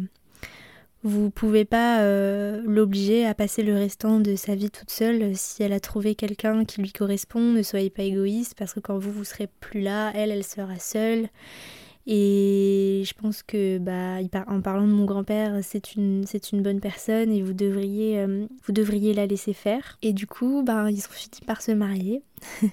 vous 1.03 1.31
pouvez 1.31 1.67
pas 1.67 2.03
l'obliger 2.65 3.27
à 3.27 3.35
passer 3.35 3.63
le 3.63 3.75
restant 3.75 4.19
de 4.19 4.35
sa 4.35 4.55
vie 4.55 4.71
toute 4.71 4.91
seule 4.91 5.37
si 5.37 5.63
elle 5.63 5.75
a 5.75 5.79
trouvé 5.79 6.15
quelqu'un 6.15 6.65
qui 6.65 6.81
lui 6.81 6.93
correspond. 6.93 7.53
Ne 7.53 7.63
soyez 7.63 7.91
pas 7.91 8.03
égoïste 8.03 8.55
parce 8.59 8.73
que 8.73 8.81
quand 8.81 8.99
vous 8.99 9.13
vous 9.13 9.23
serez 9.23 9.47
plus 9.61 9.83
là, 9.83 10.11
elle, 10.15 10.33
elle 10.33 10.43
sera 10.43 10.79
seule. 10.79 11.29
Et 12.07 13.03
je 13.05 13.15
pense 13.15 13.43
que, 13.43 13.79
bah, 13.79 14.19
en 14.47 14.61
parlant 14.61 14.87
de 14.87 14.93
mon 14.93 15.05
grand-père, 15.05 15.59
c'est 15.63 15.95
une, 15.95 16.25
c'est 16.25 16.53
une 16.53 16.63
bonne 16.63 16.79
personne 16.79 17.33
et 17.33 17.43
vous 17.43 17.53
devriez, 17.53 18.21
euh, 18.21 18.47
vous 18.65 18.73
devriez 18.73 19.13
la 19.13 19.27
laisser 19.27 19.53
faire. 19.53 19.99
Et 20.03 20.13
du 20.13 20.29
coup, 20.29 20.63
bah, 20.65 20.89
ils 20.91 21.05
ont 21.07 21.13
fini 21.13 21.41
par 21.47 21.63
se 21.63 21.73
marier. 21.73 22.23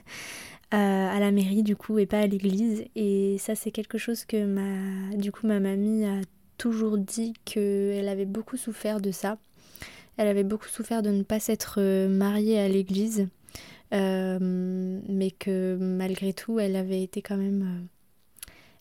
à 0.71 1.19
la 1.19 1.31
mairie 1.31 1.61
du 1.61 1.75
coup 1.75 1.99
et 1.99 2.07
pas 2.07 2.21
à 2.21 2.25
l'église 2.25 2.83
et 2.95 3.37
ça 3.37 3.53
c'est 3.53 3.69
quelque 3.69 3.99
chose 3.99 4.25
que 4.25 4.43
ma 4.43 5.15
du 5.15 5.31
coup 5.31 5.45
ma 5.45 5.59
mamie 5.59 6.03
a 6.03 6.21
toujours 6.57 6.97
dit 6.97 7.33
qu'elle 7.45 8.07
avait 8.07 8.25
beaucoup 8.25 8.57
souffert 8.57 8.99
de 8.99 9.11
ça 9.11 9.37
elle 10.17 10.27
avait 10.27 10.43
beaucoup 10.43 10.67
souffert 10.67 11.03
de 11.03 11.11
ne 11.11 11.21
pas 11.21 11.39
s'être 11.39 11.75
euh, 11.77 12.09
mariée 12.09 12.59
à 12.59 12.67
l'église 12.67 13.27
euh, 13.93 14.39
mais 15.07 15.29
que 15.29 15.77
malgré 15.79 16.33
tout 16.33 16.59
elle 16.59 16.75
avait 16.75 17.03
été 17.03 17.21
quand 17.21 17.37
même 17.37 17.87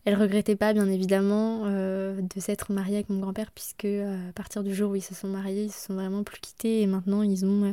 elle 0.04 0.16
regrettait 0.16 0.56
pas, 0.56 0.72
bien 0.72 0.88
évidemment, 0.88 1.62
euh, 1.66 2.20
de 2.20 2.40
s'être 2.40 2.72
mariée 2.72 2.96
avec 2.96 3.08
mon 3.08 3.20
grand-père, 3.20 3.52
puisque 3.52 3.84
euh, 3.84 4.30
à 4.30 4.32
partir 4.32 4.64
du 4.64 4.74
jour 4.74 4.90
où 4.92 4.96
ils 4.96 5.02
se 5.02 5.14
sont 5.14 5.28
mariés, 5.28 5.64
ils 5.64 5.72
se 5.72 5.86
sont 5.86 5.94
vraiment 5.94 6.24
plus 6.24 6.40
quittés 6.40 6.82
et 6.82 6.86
maintenant 6.86 7.22
ils 7.22 7.44
ont 7.44 7.64
euh, 7.64 7.72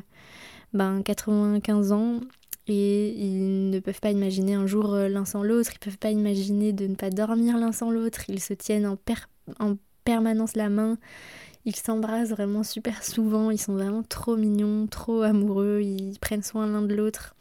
ben, 0.73 1.01
95 1.01 1.91
ans 1.91 2.19
et 2.67 3.09
ils 3.19 3.71
ne 3.71 3.79
peuvent 3.79 3.99
pas 3.99 4.11
imaginer 4.11 4.53
un 4.53 4.67
jour 4.67 4.95
l'un 4.95 5.25
sans 5.25 5.41
l'autre, 5.41 5.71
ils 5.73 5.79
peuvent 5.79 5.97
pas 5.97 6.11
imaginer 6.11 6.71
de 6.71 6.85
ne 6.85 6.93
pas 6.93 7.09
dormir 7.09 7.57
l'un 7.57 7.71
sans 7.71 7.89
l'autre, 7.89 8.21
ils 8.29 8.41
se 8.41 8.53
tiennent 8.53 8.85
en, 8.85 8.97
en 9.59 9.75
permanence 10.03 10.55
la 10.55 10.69
main. 10.69 10.97
Ils 11.65 11.75
s'embrassent 11.75 12.29
vraiment 12.29 12.63
super 12.63 13.03
souvent, 13.03 13.49
ils 13.49 13.59
sont 13.59 13.73
vraiment 13.73 14.03
trop 14.03 14.37
mignons, 14.37 14.87
trop 14.87 15.23
amoureux, 15.23 15.81
ils 15.81 16.19
prennent 16.19 16.43
soin 16.43 16.67
l'un 16.67 16.83
de 16.83 16.93
l'autre. 16.93 17.35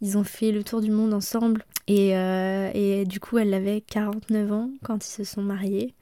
Ils 0.00 0.18
ont 0.18 0.24
fait 0.24 0.52
le 0.52 0.62
tour 0.62 0.80
du 0.80 0.90
monde 0.90 1.14
ensemble 1.14 1.64
et, 1.86 2.16
euh, 2.16 2.70
et 2.74 3.04
du 3.04 3.20
coup 3.20 3.38
elle 3.38 3.54
avait 3.54 3.80
49 3.80 4.52
ans 4.52 4.70
quand 4.84 5.04
ils 5.04 5.10
se 5.10 5.24
sont 5.24 5.42
mariés. 5.42 5.94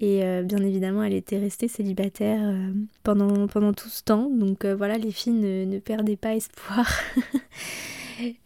Et 0.00 0.24
euh, 0.24 0.42
bien 0.42 0.58
évidemment, 0.58 1.04
elle 1.04 1.12
était 1.12 1.38
restée 1.38 1.68
célibataire 1.68 2.40
euh, 2.42 2.72
pendant, 3.04 3.46
pendant 3.46 3.72
tout 3.72 3.88
ce 3.88 4.02
temps. 4.02 4.28
Donc 4.30 4.66
voilà, 4.66 4.98
les 4.98 5.12
filles 5.12 5.34
ne, 5.34 5.64
ne 5.64 5.78
perdaient 5.78 6.16
pas 6.16 6.34
espoir. 6.34 6.90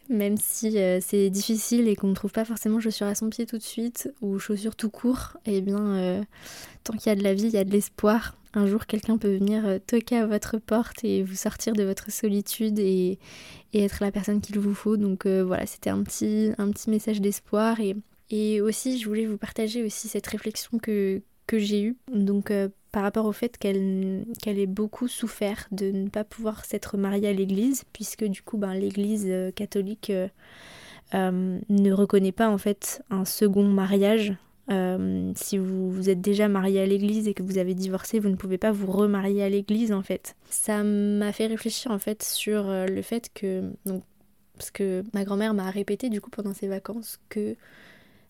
Même 0.09 0.37
si 0.37 0.79
c'est 1.01 1.31
difficile 1.31 1.89
et 1.89 1.97
qu'on 1.97 2.09
ne 2.09 2.15
trouve 2.15 2.33
pas 2.33 2.45
forcément 2.45 2.81
chaussures 2.81 3.07
à 3.07 3.15
son 3.15 3.29
pied 3.29 3.47
tout 3.47 3.59
de 3.59 3.63
suite 3.63 4.13
ou 4.21 4.39
chaussures 4.39 4.77
tout 4.77 4.91
court, 4.91 5.37
eh 5.47 5.61
bien, 5.61 6.25
tant 6.85 6.93
qu'il 6.95 7.09
y 7.09 7.13
a 7.13 7.17
de 7.17 7.23
la 7.23 7.35
vie, 7.35 7.47
il 7.47 7.55
y 7.55 7.59
a 7.59 7.65
de 7.65 7.73
l'espoir 7.73 8.37
un 8.57 8.67
jour 8.67 8.87
quelqu'un 8.87 9.19
peut 9.19 9.37
venir 9.37 9.67
euh, 9.67 9.79
toquer 9.87 10.17
à 10.17 10.27
votre 10.27 10.59
porte 10.59 11.05
et 11.05 11.23
vous 11.23 11.35
sortir 11.35 11.75
de 11.75 11.85
votre 11.85 12.11
solitude 12.11 12.79
et, 12.79 13.19
être 13.75 13.99
la 14.01 14.11
personne 14.11 14.41
qu'il 14.41 14.59
vous 14.59 14.75
faut. 14.75 14.97
Donc 14.97 15.27
euh, 15.27 15.45
voilà, 15.45 15.67
c'était 15.67 15.91
un 15.91 16.03
petit, 16.03 16.55
message 16.89 17.21
d'espoir. 17.21 17.77
Et, 18.31 18.61
aussi, 18.63 18.99
je 18.99 19.07
voulais 19.07 19.27
vous 19.27 19.37
partager 19.37 19.85
aussi 19.85 20.09
cette 20.09 20.27
réflexion 20.27 20.79
que, 20.79 21.21
j'ai 21.53 21.83
eue. 21.83 21.97
Euh, 22.51 22.69
par 22.93 23.03
rapport 23.03 23.27
au 23.27 23.33
fait 23.33 23.59
qu'elle 23.59 24.25
ait 24.47 24.67
beaucoup 24.67 25.09
souffert 25.09 25.69
de 25.71 25.91
ne 25.91 26.09
pas 26.09 26.25
pouvoir 26.25 26.65
s'être 26.65 26.97
mariée 26.97 27.29
à 27.29 27.33
l'église, 27.33 27.85
puisque 27.93 28.25
du 28.25 28.43
coup, 28.43 28.57
ben, 28.57 28.75
l'église 28.75 29.31
catholique... 29.55 30.13
ne 31.13 31.93
reconnaît 31.93 32.33
pas 32.33 32.49
en 32.49 32.59
fait 32.59 33.03
un 33.11 33.25
second 33.25 33.65
mariage 33.65 34.35
euh, 34.71 35.33
si 35.37 35.59
vous, 35.59 36.11
êtes 36.11 36.21
déjà 36.21 36.49
marié 36.49 36.81
à 36.81 36.87
l'église 36.87 37.29
et 37.29 37.35
que 37.35 37.43
vous 37.43 37.59
avez 37.59 37.75
divorcé, 37.75 38.19
vous 38.19 38.29
ne 38.29 38.35
pouvez 38.35 38.59
pas 38.59 38.73
vous 38.73 38.91
remarier 38.91 39.43
à 39.43 39.49
l'église 39.49 39.93
en 39.93 40.03
fait. 40.03 40.35
Ça 40.51 40.83
m'a 40.83 41.33
fait 41.33 41.47
réfléchir 41.47 41.91
en 41.91 41.99
fait 41.99 42.23
sur 42.23 42.69
euh, 42.69 42.87
le 42.87 43.03
fait 43.03 43.31
que 43.33 43.73
donc 43.85 44.03
parce 44.55 44.71
que 44.71 45.05
ma 45.13 45.25
grand-mère 45.25 45.55
m'a 45.55 45.71
répété 45.71 46.09
du 46.09 46.21
coup 46.21 46.31
pendant 46.31 46.55
ses 46.55 46.67
vacances 46.67 47.19
que 47.29 47.57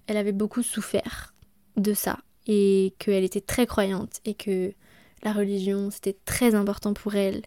elle 0.08 0.16
avait 0.16 0.32
beaucoup 0.32 0.62
souffert 0.62 1.34
de 1.76 1.94
ça 1.94 2.18
et 2.46 2.94
qu'elle 2.98 3.24
était 3.24 3.40
très 3.40 3.66
croyante 3.66 4.20
et 4.24 4.34
que 4.34 4.72
la 5.22 5.32
religion 5.32 5.90
c'était 5.90 6.16
très 6.24 6.54
important 6.54 6.94
pour 6.94 7.14
elle 7.14 7.42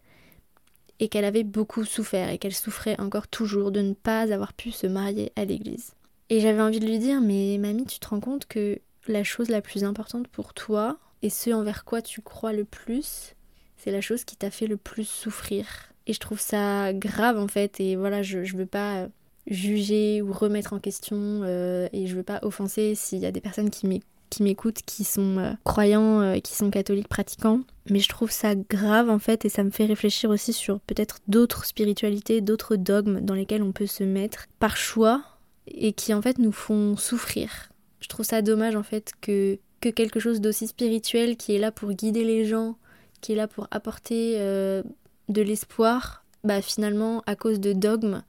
et 0.99 1.07
qu'elle 1.07 1.25
avait 1.25 1.43
beaucoup 1.43 1.85
souffert 1.85 2.29
et 2.29 2.37
qu'elle 2.37 2.53
souffrait 2.53 2.99
encore 2.99 3.27
toujours 3.27 3.71
de 3.71 3.81
ne 3.81 3.93
pas 3.93 4.31
avoir 4.33 4.53
pu 4.53 4.71
se 4.71 4.87
marier 4.87 5.31
à 5.35 5.45
l'église. 5.45 5.93
Et 6.29 6.41
j'avais 6.41 6.61
envie 6.61 6.79
de 6.79 6.85
lui 6.85 6.99
dire, 6.99 7.21
mais 7.21 7.57
mamie, 7.57 7.85
tu 7.85 7.99
te 7.99 8.07
rends 8.07 8.19
compte 8.19 8.45
que 8.45 8.79
la 9.07 9.23
chose 9.23 9.49
la 9.49 9.61
plus 9.61 9.83
importante 9.83 10.27
pour 10.27 10.53
toi, 10.53 10.99
et 11.21 11.29
ce 11.29 11.49
envers 11.51 11.85
quoi 11.85 12.01
tu 12.01 12.21
crois 12.21 12.53
le 12.53 12.65
plus, 12.65 13.35
c'est 13.77 13.91
la 13.91 14.01
chose 14.01 14.23
qui 14.23 14.35
t'a 14.35 14.51
fait 14.51 14.67
le 14.67 14.77
plus 14.77 15.07
souffrir. 15.07 15.65
Et 16.05 16.13
je 16.13 16.19
trouve 16.19 16.39
ça 16.39 16.93
grave 16.93 17.39
en 17.39 17.47
fait, 17.47 17.79
et 17.79 17.95
voilà, 17.95 18.21
je, 18.21 18.43
je 18.43 18.57
veux 18.57 18.65
pas 18.65 19.07
juger 19.47 20.21
ou 20.21 20.31
remettre 20.31 20.73
en 20.73 20.79
question, 20.79 21.17
euh, 21.17 21.87
et 21.93 22.05
je 22.05 22.15
veux 22.15 22.23
pas 22.23 22.39
offenser 22.43 22.93
s'il 22.93 23.19
y 23.19 23.25
a 23.25 23.31
des 23.31 23.41
personnes 23.41 23.69
qui 23.69 23.87
m'écoutent 23.87 24.07
qui 24.29 25.03
sont 25.03 25.37
euh, 25.37 25.51
croyants, 25.63 26.21
euh, 26.21 26.39
qui 26.39 26.53
sont 26.53 26.69
catholiques 26.69 27.07
pratiquants. 27.07 27.61
Mais 27.89 27.99
je 27.99 28.09
trouve 28.09 28.31
ça 28.31 28.55
grave 28.55 29.09
en 29.09 29.19
fait 29.19 29.45
et 29.45 29.49
ça 29.49 29.63
me 29.63 29.71
fait 29.71 29.85
réfléchir 29.85 30.29
aussi 30.29 30.53
sur 30.53 30.79
peut-être 30.81 31.19
d'autres 31.27 31.65
spiritualités, 31.65 32.41
d'autres 32.41 32.75
dogmes 32.75 33.21
dans 33.21 33.33
lesquels 33.33 33.63
on 33.63 33.71
peut 33.71 33.87
se 33.87 34.03
mettre 34.03 34.45
par 34.59 34.77
choix 34.77 35.23
et 35.67 35.93
qui 35.93 36.13
en 36.13 36.21
fait 36.21 36.37
nous 36.37 36.51
font 36.51 36.95
souffrir. 36.97 37.69
Je 37.99 38.07
trouve 38.07 38.25
ça 38.25 38.41
dommage 38.41 38.75
en 38.75 38.83
fait 38.83 39.11
que, 39.21 39.59
que 39.81 39.89
quelque 39.89 40.19
chose 40.19 40.41
d'aussi 40.41 40.67
spirituel 40.67 41.35
qui 41.35 41.55
est 41.55 41.59
là 41.59 41.71
pour 41.71 41.91
guider 41.91 42.23
les 42.23 42.45
gens, 42.45 42.77
qui 43.21 43.33
est 43.33 43.35
là 43.35 43.47
pour 43.47 43.67
apporter 43.71 44.35
euh, 44.37 44.83
de 45.27 45.41
l'espoir, 45.41 46.23
bah 46.43 46.61
finalement 46.61 47.23
à 47.25 47.35
cause 47.35 47.59
de 47.59 47.73
dogmes, 47.73 48.23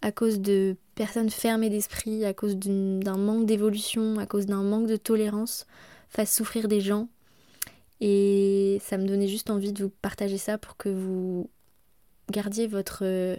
à 0.00 0.10
cause 0.10 0.40
de 0.40 0.76
personnes 0.94 1.30
fermées 1.30 1.70
d'esprit, 1.70 2.24
à 2.24 2.34
cause 2.34 2.56
d'un 2.56 3.16
manque 3.16 3.46
d'évolution, 3.46 4.18
à 4.18 4.26
cause 4.26 4.46
d'un 4.46 4.62
manque 4.62 4.86
de 4.86 4.96
tolérance, 4.96 5.66
fasse 6.08 6.34
souffrir 6.34 6.68
des 6.68 6.80
gens. 6.80 7.08
Et 8.00 8.78
ça 8.82 8.98
me 8.98 9.06
donnait 9.06 9.28
juste 9.28 9.50
envie 9.50 9.72
de 9.72 9.84
vous 9.84 9.92
partager 10.02 10.38
ça 10.38 10.58
pour 10.58 10.76
que 10.76 10.88
vous 10.88 11.48
gardiez 12.30 12.66
votre 12.66 13.38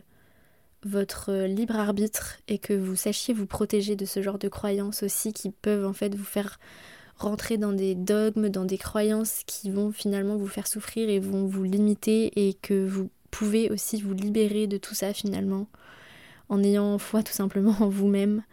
votre 0.85 1.45
libre 1.45 1.77
arbitre 1.77 2.39
et 2.47 2.57
que 2.57 2.73
vous 2.73 2.95
sachiez 2.95 3.33
vous 3.33 3.45
protéger 3.45 3.95
de 3.95 4.05
ce 4.05 4.21
genre 4.21 4.37
de 4.37 4.49
croyances 4.49 5.03
aussi 5.03 5.31
qui 5.31 5.49
peuvent 5.49 5.85
en 5.85 5.93
fait 5.93 6.13
vous 6.13 6.25
faire 6.25 6.59
rentrer 7.17 7.57
dans 7.57 7.71
des 7.71 7.95
dogmes, 7.95 8.49
dans 8.49 8.65
des 8.65 8.77
croyances 8.77 9.43
qui 9.45 9.69
vont 9.69 9.91
finalement 9.91 10.35
vous 10.35 10.47
faire 10.47 10.67
souffrir 10.67 11.09
et 11.09 11.19
vont 11.19 11.45
vous 11.45 11.63
limiter 11.63 12.47
et 12.47 12.53
que 12.53 12.85
vous 12.85 13.09
pouvez 13.31 13.69
aussi 13.69 14.01
vous 14.01 14.13
libérer 14.13 14.67
de 14.67 14.77
tout 14.77 14.93
ça 14.93 15.13
finalement 15.13 15.67
en 16.53 16.63
ayant 16.63 16.97
foi 16.97 17.23
tout 17.23 17.33
simplement 17.33 17.75
en 17.79 17.89
vous-même 17.89 18.43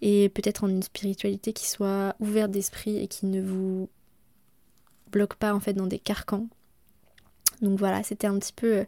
et 0.00 0.28
peut-être 0.30 0.64
en 0.64 0.68
une 0.68 0.82
spiritualité 0.82 1.52
qui 1.52 1.68
soit 1.68 2.16
ouverte 2.18 2.50
d'esprit 2.50 2.96
et 2.96 3.06
qui 3.06 3.26
ne 3.26 3.40
vous 3.40 3.88
bloque 5.12 5.34
pas 5.34 5.54
en 5.54 5.60
fait 5.60 5.74
dans 5.74 5.86
des 5.86 5.98
carcans. 5.98 6.48
Donc 7.60 7.78
voilà, 7.78 8.02
c'était 8.02 8.26
un 8.26 8.38
petit 8.38 8.52
peu 8.54 8.84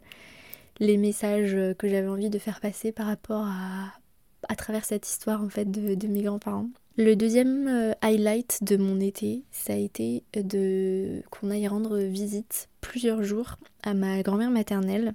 les 0.79 0.97
messages 0.97 1.55
que 1.77 1.87
j'avais 1.87 2.07
envie 2.07 2.29
de 2.29 2.39
faire 2.39 2.59
passer 2.59 2.91
par 2.91 3.05
rapport 3.05 3.45
à, 3.45 3.93
à 4.49 4.55
travers 4.55 4.83
cette 4.83 5.07
histoire 5.07 5.41
en 5.41 5.49
fait 5.49 5.69
de, 5.69 6.07
mes 6.07 6.23
grands-parents. 6.23 6.67
Le 6.97 7.15
deuxième 7.15 7.67
euh, 7.67 7.93
highlight 8.01 8.59
de 8.63 8.77
mon 8.77 8.99
été, 8.99 9.43
ça 9.51 9.73
a 9.73 9.77
été 9.77 10.23
de 10.33 11.21
qu'on 11.29 11.51
aille 11.51 11.67
rendre 11.67 11.97
visite 11.99 12.69
plusieurs 12.81 13.23
jours 13.23 13.57
à 13.83 13.93
ma 13.93 14.21
grand-mère 14.23 14.51
maternelle. 14.51 15.13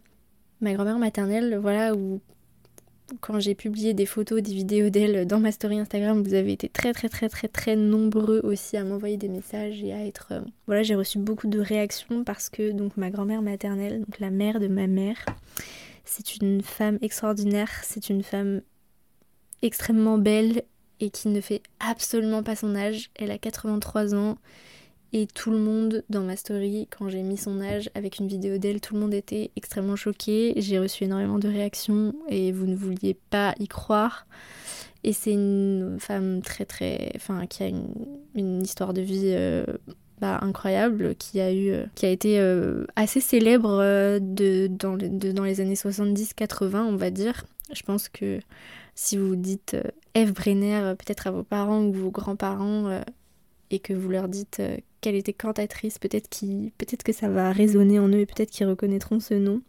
Ma 0.61 0.75
grand-mère 0.75 0.99
maternelle, 0.99 1.59
voilà, 1.61 1.95
où 1.95 2.21
quand 3.21 3.41
j'ai 3.41 3.55
publié 3.55 3.95
des 3.95 4.07
photos, 4.07 4.43
des 4.43 4.53
vidéos 4.53 4.91
d'elle 4.91 5.27
dans 5.27 5.41
ma 5.41 5.53
story 5.53 5.79
Instagram, 5.79 6.23
vous 6.23 6.35
avez 6.35 6.53
été 6.53 6.69
très 6.69 6.93
très 6.93 7.09
très 7.09 7.29
très 7.29 7.49
très 7.49 7.77
nombreux 7.77 8.41
aussi 8.45 8.77
à 8.77 8.85
m'envoyer 8.85 9.17
des 9.17 9.29
messages 9.29 9.83
et 9.83 9.93
à 9.93 10.05
être... 10.07 10.29
Euh, 10.33 10.41
voilà, 10.67 10.83
j'ai 10.83 10.95
reçu 10.95 11.19
beaucoup 11.19 11.49
de 11.49 11.59
réactions 11.59 12.25
parce 12.25 12.49
que 12.49 12.71
donc 12.73 12.97
ma 12.97 13.11
grand-mère 13.11 13.43
maternelle, 13.43 14.01
donc 14.01 14.19
la 14.19 14.31
mère 14.31 14.61
de 14.61 14.69
ma 14.69 14.87
mère, 14.87 15.25
c'est 16.05 16.37
une 16.37 16.63
femme 16.63 16.99
extraordinaire, 17.03 17.71
c'est 17.83 18.11
une 18.11 18.23
femme 18.23 18.63
extrêmement 19.63 20.19
belle 20.19 20.63
et 21.01 21.11
qui 21.11 21.29
ne 21.29 21.41
fait 21.41 21.63
absolument 21.79 22.43
pas 22.43 22.57
son 22.57 22.75
âge. 22.77 23.11
Elle 23.15 23.31
a 23.31 23.39
83 23.39 24.15
ans 24.15 24.39
et 25.13 25.27
tout 25.27 25.51
le 25.51 25.59
monde 25.59 26.05
dans 26.09 26.23
ma 26.23 26.37
story, 26.37 26.87
quand 26.89 27.09
j'ai 27.09 27.23
mis 27.23 27.37
son 27.37 27.61
âge 27.61 27.91
avec 27.95 28.19
une 28.19 28.29
vidéo 28.29 28.59
d'elle, 28.59 28.81
tout 28.81 28.95
le 28.95 29.01
monde 29.01 29.15
était 29.15 29.51
extrêmement 29.57 29.97
choqué. 29.97 30.55
J'ai 30.57 30.79
reçu 30.79 31.05
énormément 31.05 31.39
de 31.39 31.49
réactions 31.49 32.15
et 32.29 32.53
vous 32.53 32.67
ne 32.67 32.77
vouliez 32.77 33.17
pas 33.31 33.55
y 33.59 33.67
croire. 33.67 34.27
Et 35.03 35.13
c'est 35.13 35.33
une 35.33 35.97
femme 35.99 36.43
très 36.43 36.65
très. 36.65 37.11
Enfin, 37.17 37.47
qui 37.47 37.65
a 37.65 37.69
une, 38.35 38.63
histoire 38.63 38.95
de 38.95 39.01
vie 39.01 39.33
euh, 39.35 39.65
bah, 40.21 40.39
incroyable, 40.43 41.17
qui 41.17 41.41
a, 41.41 41.53
eu, 41.53 41.75
qui 41.97 42.07
a 42.07 42.11
été 42.11 42.39
euh, 42.39 42.85
assez 42.95 43.21
célèbre 43.21 43.81
euh, 43.81 44.21
de, 44.21 44.69
dans, 44.69 44.97
dans 44.97 45.45
les 45.45 45.61
années 45.61 45.75
70-80, 45.75 46.77
on 46.77 46.97
va 46.97 47.11
dire. 47.11 47.47
Je 47.73 47.83
pense 47.83 48.09
que 48.09 48.39
si 48.95 49.17
vous 49.17 49.35
dites 49.35 49.77
Eve 50.15 50.35
Brenner, 50.35 50.95
peut-être 50.99 51.27
à 51.27 51.31
vos 51.33 51.45
parents 51.45 51.83
ou 51.83 51.93
vos 51.93 52.11
grands-parents, 52.11 53.03
et 53.71 53.79
que 53.79 53.93
vous 53.93 54.09
leur 54.09 54.29
dites 54.29 54.61
qu'elle 55.01 55.15
était 55.15 55.33
cantatrice, 55.33 55.99
peut-être 55.99 56.29
peut 56.77 56.87
que 57.05 57.13
ça 57.13 57.29
va 57.29 57.53
résonner 57.53 57.99
en 57.99 58.09
eux 58.09 58.21
et 58.21 58.27
peut-être 58.27 58.51
qu'ils 58.51 58.67
reconnaîtront 58.67 59.21
ce 59.21 59.35
nom. 59.35 59.63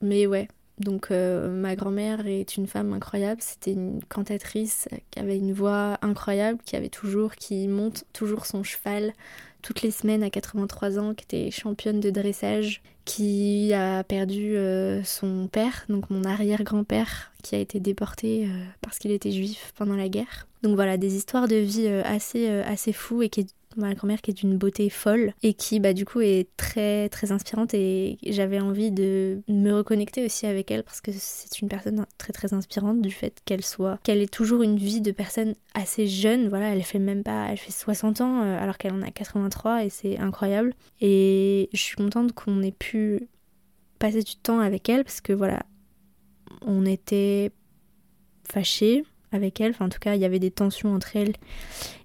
Mais 0.00 0.26
ouais, 0.26 0.48
donc 0.78 1.10
euh, 1.10 1.50
ma 1.50 1.76
grand-mère 1.76 2.26
est 2.26 2.56
une 2.56 2.66
femme 2.66 2.92
incroyable, 2.92 3.40
c'était 3.40 3.72
une 3.72 4.00
cantatrice 4.08 4.88
qui 5.10 5.20
avait 5.20 5.38
une 5.38 5.52
voix 5.52 5.98
incroyable, 6.02 6.58
qui 6.64 6.76
avait 6.76 6.88
toujours, 6.88 7.36
qui 7.36 7.68
monte 7.68 8.04
toujours 8.12 8.46
son 8.46 8.62
cheval 8.62 9.12
toutes 9.62 9.82
les 9.82 9.90
semaines 9.90 10.22
à 10.22 10.30
83 10.30 10.98
ans, 10.98 11.14
qui 11.14 11.24
était 11.24 11.50
championne 11.50 11.98
de 11.98 12.10
dressage, 12.10 12.82
qui 13.06 13.72
a 13.72 14.04
perdu 14.04 14.56
euh, 14.56 15.02
son 15.04 15.48
père, 15.48 15.86
donc 15.88 16.10
mon 16.10 16.24
arrière-grand-père, 16.24 17.32
qui 17.42 17.54
a 17.54 17.58
été 17.58 17.80
déporté 17.80 18.44
euh, 18.44 18.64
parce 18.82 18.98
qu'il 18.98 19.10
était 19.10 19.32
juif 19.32 19.72
pendant 19.76 19.96
la 19.96 20.08
guerre. 20.08 20.46
Donc 20.64 20.74
voilà, 20.74 20.96
des 20.96 21.14
histoires 21.14 21.46
de 21.46 21.56
vie 21.56 21.86
assez, 21.86 22.48
assez 22.48 22.92
fous 22.92 23.22
et 23.22 23.28
qui 23.28 23.42
est 23.42 23.54
ma 23.76 23.94
grand-mère 23.94 24.20
qui 24.20 24.30
est 24.30 24.34
d'une 24.34 24.56
beauté 24.56 24.88
folle 24.90 25.32
et 25.42 25.54
qui 25.54 25.80
bah 25.80 25.92
du 25.92 26.04
coup 26.04 26.20
est 26.20 26.48
très 26.56 27.08
très 27.08 27.32
inspirante 27.32 27.74
et 27.74 28.18
j'avais 28.26 28.60
envie 28.60 28.90
de 28.90 29.42
me 29.48 29.72
reconnecter 29.72 30.24
aussi 30.24 30.46
avec 30.46 30.70
elle 30.70 30.82
parce 30.82 31.00
que 31.00 31.10
c'est 31.12 31.60
une 31.60 31.68
personne 31.68 32.04
très 32.18 32.32
très 32.32 32.54
inspirante 32.54 33.00
du 33.00 33.10
fait 33.10 33.40
qu'elle 33.44 33.64
soit 33.64 33.98
qu'elle 34.02 34.22
ait 34.22 34.26
toujours 34.26 34.62
une 34.62 34.76
vie 34.76 35.00
de 35.00 35.10
personne 35.10 35.54
assez 35.74 36.06
jeune. 36.06 36.48
Voilà 36.48 36.74
elle 36.74 36.82
fait 36.82 36.98
même 36.98 37.22
pas 37.22 37.48
elle 37.50 37.58
fait 37.58 37.72
60 37.72 38.20
ans 38.20 38.42
euh, 38.42 38.62
alors 38.62 38.78
qu'elle 38.78 38.92
en 38.92 39.02
a 39.02 39.10
83 39.10 39.84
et 39.84 39.90
c'est 39.90 40.18
incroyable. 40.18 40.74
Et 41.00 41.68
je 41.72 41.80
suis 41.80 41.96
contente 41.96 42.32
qu'on 42.32 42.62
ait 42.62 42.72
pu 42.72 43.28
passer 43.98 44.22
du 44.22 44.36
temps 44.36 44.60
avec 44.60 44.88
elle 44.88 45.04
parce 45.04 45.20
que 45.20 45.32
voilà 45.32 45.64
on 46.62 46.86
était 46.86 47.50
fâchés 48.48 49.04
avec 49.34 49.60
elle. 49.60 49.70
Enfin, 49.70 49.86
en 49.86 49.88
tout 49.88 49.98
cas, 49.98 50.14
il 50.14 50.20
y 50.20 50.24
avait 50.24 50.38
des 50.38 50.50
tensions 50.50 50.94
entre 50.94 51.16
elle 51.16 51.32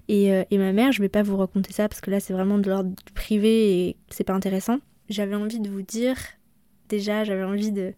et, 0.07 0.31
et 0.49 0.57
ma 0.57 0.73
mère. 0.73 0.91
Je 0.91 1.01
vais 1.01 1.09
pas 1.09 1.23
vous 1.23 1.37
raconter 1.37 1.71
ça 1.71 1.87
parce 1.87 2.01
que 2.01 2.11
là, 2.11 2.19
c'est 2.19 2.33
vraiment 2.33 2.57
de 2.57 2.69
l'ordre 2.69 2.91
privé 3.13 3.87
et 3.87 3.97
c'est 4.09 4.23
pas 4.23 4.33
intéressant. 4.33 4.79
J'avais 5.09 5.35
envie 5.35 5.59
de 5.59 5.69
vous 5.69 5.81
dire, 5.81 6.17
déjà, 6.87 7.23
j'avais 7.23 7.43
envie 7.43 7.71
de, 7.71 7.93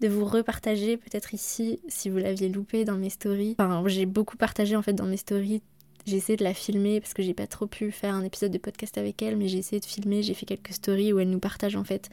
de 0.00 0.08
vous 0.08 0.24
repartager 0.24 0.96
peut-être 0.96 1.34
ici 1.34 1.80
si 1.88 2.08
vous 2.08 2.18
l'aviez 2.18 2.48
loupé 2.48 2.84
dans 2.84 2.96
mes 2.96 3.10
stories. 3.10 3.54
Enfin, 3.58 3.82
j'ai 3.86 4.06
beaucoup 4.06 4.36
partagé 4.36 4.76
en 4.76 4.82
fait 4.82 4.94
dans 4.94 5.06
mes 5.06 5.16
stories. 5.18 5.62
J'ai 6.06 6.16
essayé 6.16 6.36
de 6.36 6.44
la 6.44 6.54
filmer 6.54 7.00
parce 7.00 7.12
que 7.12 7.22
j'ai 7.22 7.34
pas 7.34 7.46
trop 7.46 7.66
pu 7.66 7.90
faire 7.92 8.14
un 8.14 8.24
épisode 8.24 8.50
de 8.50 8.58
podcast 8.58 8.96
avec 8.96 9.20
elle, 9.22 9.36
mais 9.36 9.48
j'ai 9.48 9.58
essayé 9.58 9.80
de 9.80 9.84
filmer, 9.84 10.22
j'ai 10.22 10.32
fait 10.32 10.46
quelques 10.46 10.72
stories 10.72 11.12
où 11.12 11.18
elle 11.18 11.28
nous 11.28 11.38
partage 11.38 11.76
en 11.76 11.84
fait 11.84 12.08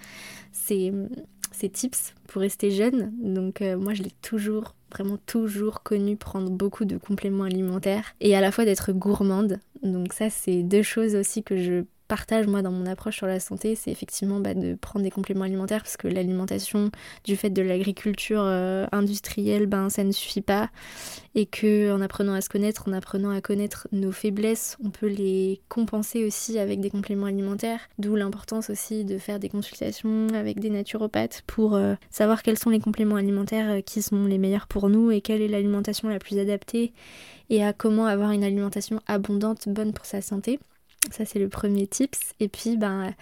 ses, 0.51 0.91
ses 1.51 1.69
tips 1.69 2.13
pour 2.27 2.41
rester 2.41 2.71
jeune. 2.71 3.11
Donc 3.21 3.61
euh, 3.61 3.77
moi 3.77 3.93
je 3.93 4.03
l'ai 4.03 4.11
toujours, 4.21 4.75
vraiment 4.91 5.17
toujours 5.25 5.83
connu 5.83 6.17
prendre 6.17 6.49
beaucoup 6.49 6.85
de 6.85 6.97
compléments 6.97 7.45
alimentaires 7.45 8.15
et 8.21 8.35
à 8.35 8.41
la 8.41 8.51
fois 8.51 8.65
d'être 8.65 8.91
gourmande. 8.91 9.59
Donc 9.83 10.13
ça 10.13 10.29
c'est 10.29 10.63
deux 10.63 10.83
choses 10.83 11.15
aussi 11.15 11.43
que 11.43 11.57
je 11.57 11.83
partage 12.07 12.47
moi 12.47 12.61
dans 12.61 12.71
mon 12.71 12.85
approche 12.85 13.17
sur 13.17 13.27
la 13.27 13.39
santé, 13.39 13.75
c'est 13.75 13.91
effectivement 13.91 14.39
bah, 14.39 14.53
de 14.53 14.75
prendre 14.75 15.03
des 15.03 15.11
compléments 15.11 15.45
alimentaires 15.45 15.83
parce 15.83 15.97
que 15.97 16.07
l'alimentation, 16.07 16.91
du 17.23 17.35
fait 17.35 17.49
de 17.49 17.61
l'agriculture 17.61 18.41
euh, 18.43 18.85
industrielle, 18.91 19.65
ben 19.65 19.89
ça 19.89 20.03
ne 20.03 20.11
suffit 20.11 20.41
pas 20.41 20.69
et 21.35 21.45
que 21.45 21.91
en 21.91 22.01
apprenant 22.01 22.33
à 22.33 22.41
se 22.41 22.49
connaître, 22.49 22.87
en 22.87 22.93
apprenant 22.93 23.29
à 23.29 23.41
connaître 23.41 23.87
nos 23.91 24.11
faiblesses, 24.11 24.75
on 24.83 24.89
peut 24.89 25.07
les 25.07 25.61
compenser 25.69 26.25
aussi 26.25 26.57
avec 26.57 26.79
des 26.79 26.89
compléments 26.89 27.27
alimentaires. 27.27 27.81
D'où 27.99 28.15
l'importance 28.15 28.69
aussi 28.69 29.05
de 29.05 29.17
faire 29.17 29.39
des 29.39 29.49
consultations 29.49 30.27
avec 30.33 30.59
des 30.59 30.69
naturopathes 30.69 31.43
pour 31.45 31.75
euh, 31.75 31.93
savoir 32.09 32.41
quels 32.41 32.57
sont 32.57 32.71
les 32.71 32.79
compléments 32.79 33.17
alimentaires 33.17 33.69
euh, 33.69 33.81
qui 33.81 34.01
sont 34.01 34.25
les 34.25 34.37
meilleurs 34.37 34.67
pour 34.67 34.89
nous 34.89 35.11
et 35.11 35.21
quelle 35.21 35.41
est 35.41 35.47
l'alimentation 35.47 36.09
la 36.09 36.19
plus 36.19 36.39
adaptée 36.39 36.93
et 37.49 37.63
à 37.63 37.73
comment 37.73 38.07
avoir 38.07 38.31
une 38.31 38.43
alimentation 38.43 38.99
abondante, 39.07 39.69
bonne 39.69 39.93
pour 39.93 40.05
sa 40.05 40.21
santé. 40.21 40.59
Ça, 41.11 41.25
c'est 41.25 41.39
le 41.39 41.49
premier 41.49 41.87
tips. 41.87 42.19
Et 42.39 42.47
puis, 42.47 42.77
ben, 42.77 43.13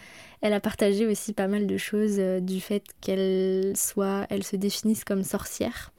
elle 0.41 0.53
a 0.53 0.59
partagé 0.59 1.05
aussi 1.05 1.33
pas 1.33 1.47
mal 1.47 1.67
de 1.67 1.77
choses 1.77 2.17
euh, 2.19 2.39
du 2.39 2.59
fait 2.59 2.83
qu'elle 3.01 3.73
soit, 3.75 4.25
elle 4.29 4.43
se 4.43 4.55
définisse 4.55 5.03
comme 5.03 5.23
sorcière. 5.23 5.91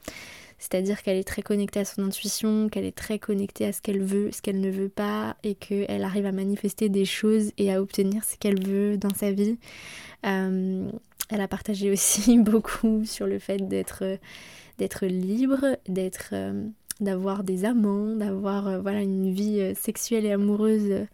C'est-à-dire 0.59 1.03
qu'elle 1.03 1.17
est 1.17 1.27
très 1.27 1.43
connectée 1.43 1.81
à 1.81 1.85
son 1.85 2.03
intuition, 2.03 2.67
qu'elle 2.67 2.85
est 2.85 2.95
très 2.95 3.19
connectée 3.19 3.65
à 3.65 3.73
ce 3.73 3.81
qu'elle 3.81 4.01
veut, 4.01 4.31
ce 4.31 4.41
qu'elle 4.41 4.59
ne 4.59 4.71
veut 4.71 4.89
pas, 4.89 5.37
et 5.43 5.53
qu'elle 5.53 6.03
arrive 6.03 6.25
à 6.25 6.31
manifester 6.31 6.89
des 6.89 7.05
choses 7.05 7.51
et 7.57 7.71
à 7.71 7.81
obtenir 7.81 8.23
ce 8.23 8.37
qu'elle 8.37 8.65
veut 8.65 8.97
dans 8.97 9.13
sa 9.13 9.31
vie. 9.31 9.57
Euh, 10.25 10.89
elle 11.29 11.41
a 11.41 11.47
partagé 11.47 11.91
aussi 11.91 12.39
beaucoup 12.39 13.05
sur 13.05 13.27
le 13.27 13.39
fait 13.39 13.67
d'être 13.67 14.17
d'être 14.79 15.05
libre, 15.07 15.77
d'être 15.87 16.29
euh, 16.33 16.67
d'avoir 17.01 17.43
des 17.43 17.65
amants, 17.65 18.15
d'avoir 18.15 18.81
voilà 18.81 19.01
une 19.01 19.31
vie 19.31 19.73
sexuelle 19.75 20.25
et 20.25 20.31
amoureuse 20.31 21.05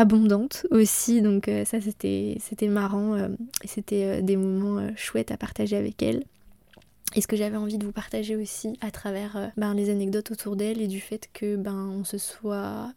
abondante 0.00 0.66
aussi. 0.70 1.20
Donc 1.20 1.48
euh, 1.48 1.64
ça 1.64 1.80
c'était 1.80 2.36
c'était 2.40 2.68
marrant 2.68 3.14
euh, 3.14 3.28
c'était 3.64 4.04
euh, 4.04 4.20
des 4.22 4.36
moments 4.36 4.90
chouettes 4.96 5.30
à 5.30 5.36
partager 5.36 5.76
avec 5.76 6.02
elle. 6.02 6.24
Et 7.16 7.20
ce 7.20 7.26
que 7.26 7.36
j'avais 7.36 7.56
envie 7.56 7.76
de 7.76 7.84
vous 7.84 7.92
partager 7.92 8.36
aussi 8.36 8.78
à 8.80 8.92
travers 8.92 9.50
ben, 9.56 9.74
les 9.74 9.90
anecdotes 9.90 10.30
autour 10.30 10.54
d'elle 10.54 10.80
et 10.80 10.86
du 10.86 11.00
fait 11.00 11.28
que 11.32 11.56
ben 11.56 11.92
on 11.92 12.04
se 12.04 12.18
soit 12.18 12.94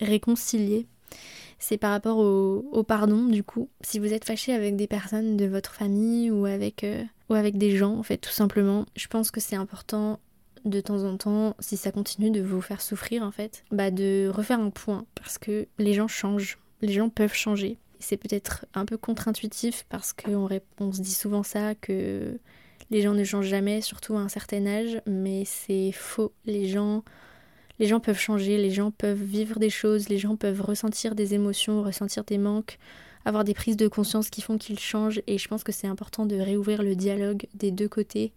réconcilié, 0.00 0.86
c'est 1.58 1.76
par 1.76 1.90
rapport 1.90 2.16
au, 2.16 2.66
au, 2.72 2.82
pardon 2.82 3.26
du 3.26 3.44
coup. 3.44 3.68
Si 3.82 3.98
vous 3.98 4.14
êtes 4.14 4.24
fâché 4.24 4.54
avec 4.54 4.74
des 4.76 4.86
personnes 4.86 5.36
de 5.36 5.44
votre 5.44 5.74
famille 5.74 6.30
ou 6.30 6.46
avec 6.46 6.86
ou 7.28 7.34
avec 7.34 7.58
des 7.58 7.76
gens 7.76 7.98
en 7.98 8.02
fait 8.02 8.16
tout 8.16 8.30
simplement, 8.30 8.86
je 8.96 9.06
pense 9.06 9.30
que 9.30 9.40
c'est 9.40 9.56
important 9.56 10.18
de 10.66 10.80
temps 10.80 11.04
en 11.04 11.16
temps, 11.16 11.56
si 11.58 11.76
ça 11.76 11.92
continue 11.92 12.30
de 12.30 12.42
vous 12.42 12.60
faire 12.60 12.80
souffrir 12.80 13.22
en 13.22 13.30
fait, 13.30 13.64
bah 13.70 13.90
de 13.90 14.30
refaire 14.32 14.60
un 14.60 14.70
point 14.70 15.06
parce 15.14 15.38
que 15.38 15.66
les 15.78 15.94
gens 15.94 16.08
changent, 16.08 16.58
les 16.82 16.92
gens 16.92 17.08
peuvent 17.08 17.34
changer. 17.34 17.78
C'est 17.98 18.16
peut-être 18.16 18.66
un 18.74 18.84
peu 18.84 18.98
contre-intuitif 18.98 19.86
parce 19.88 20.12
qu'on 20.12 20.48
on 20.78 20.92
se 20.92 21.00
dit 21.00 21.14
souvent 21.14 21.42
ça 21.42 21.74
que 21.74 22.38
les 22.90 23.02
gens 23.02 23.14
ne 23.14 23.24
changent 23.24 23.48
jamais, 23.48 23.80
surtout 23.80 24.16
à 24.16 24.20
un 24.20 24.28
certain 24.28 24.66
âge, 24.66 25.00
mais 25.06 25.44
c'est 25.44 25.92
faux. 25.92 26.32
Les 26.44 26.68
gens, 26.68 27.02
les 27.78 27.86
gens 27.86 28.00
peuvent 28.00 28.18
changer, 28.18 28.58
les 28.58 28.70
gens 28.70 28.90
peuvent 28.90 29.22
vivre 29.22 29.58
des 29.58 29.70
choses, 29.70 30.08
les 30.08 30.18
gens 30.18 30.36
peuvent 30.36 30.60
ressentir 30.60 31.14
des 31.14 31.34
émotions, 31.34 31.82
ressentir 31.82 32.24
des 32.24 32.38
manques, 32.38 32.78
avoir 33.24 33.44
des 33.44 33.54
prises 33.54 33.76
de 33.76 33.88
conscience 33.88 34.30
qui 34.30 34.40
font 34.40 34.58
qu'ils 34.58 34.78
changent. 34.78 35.20
Et 35.26 35.38
je 35.38 35.48
pense 35.48 35.64
que 35.64 35.72
c'est 35.72 35.88
important 35.88 36.26
de 36.26 36.36
réouvrir 36.36 36.82
le 36.82 36.94
dialogue 36.94 37.46
des 37.54 37.70
deux 37.70 37.88
côtés 37.88 38.32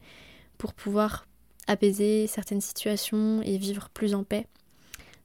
pour 0.57 0.73
pouvoir 0.73 1.27
apaiser 1.69 2.27
certaines 2.27 2.62
situations 2.62 3.41
et 3.43 3.58
vivre 3.58 3.89
plus 3.89 4.15
en 4.15 4.23
paix. 4.23 4.47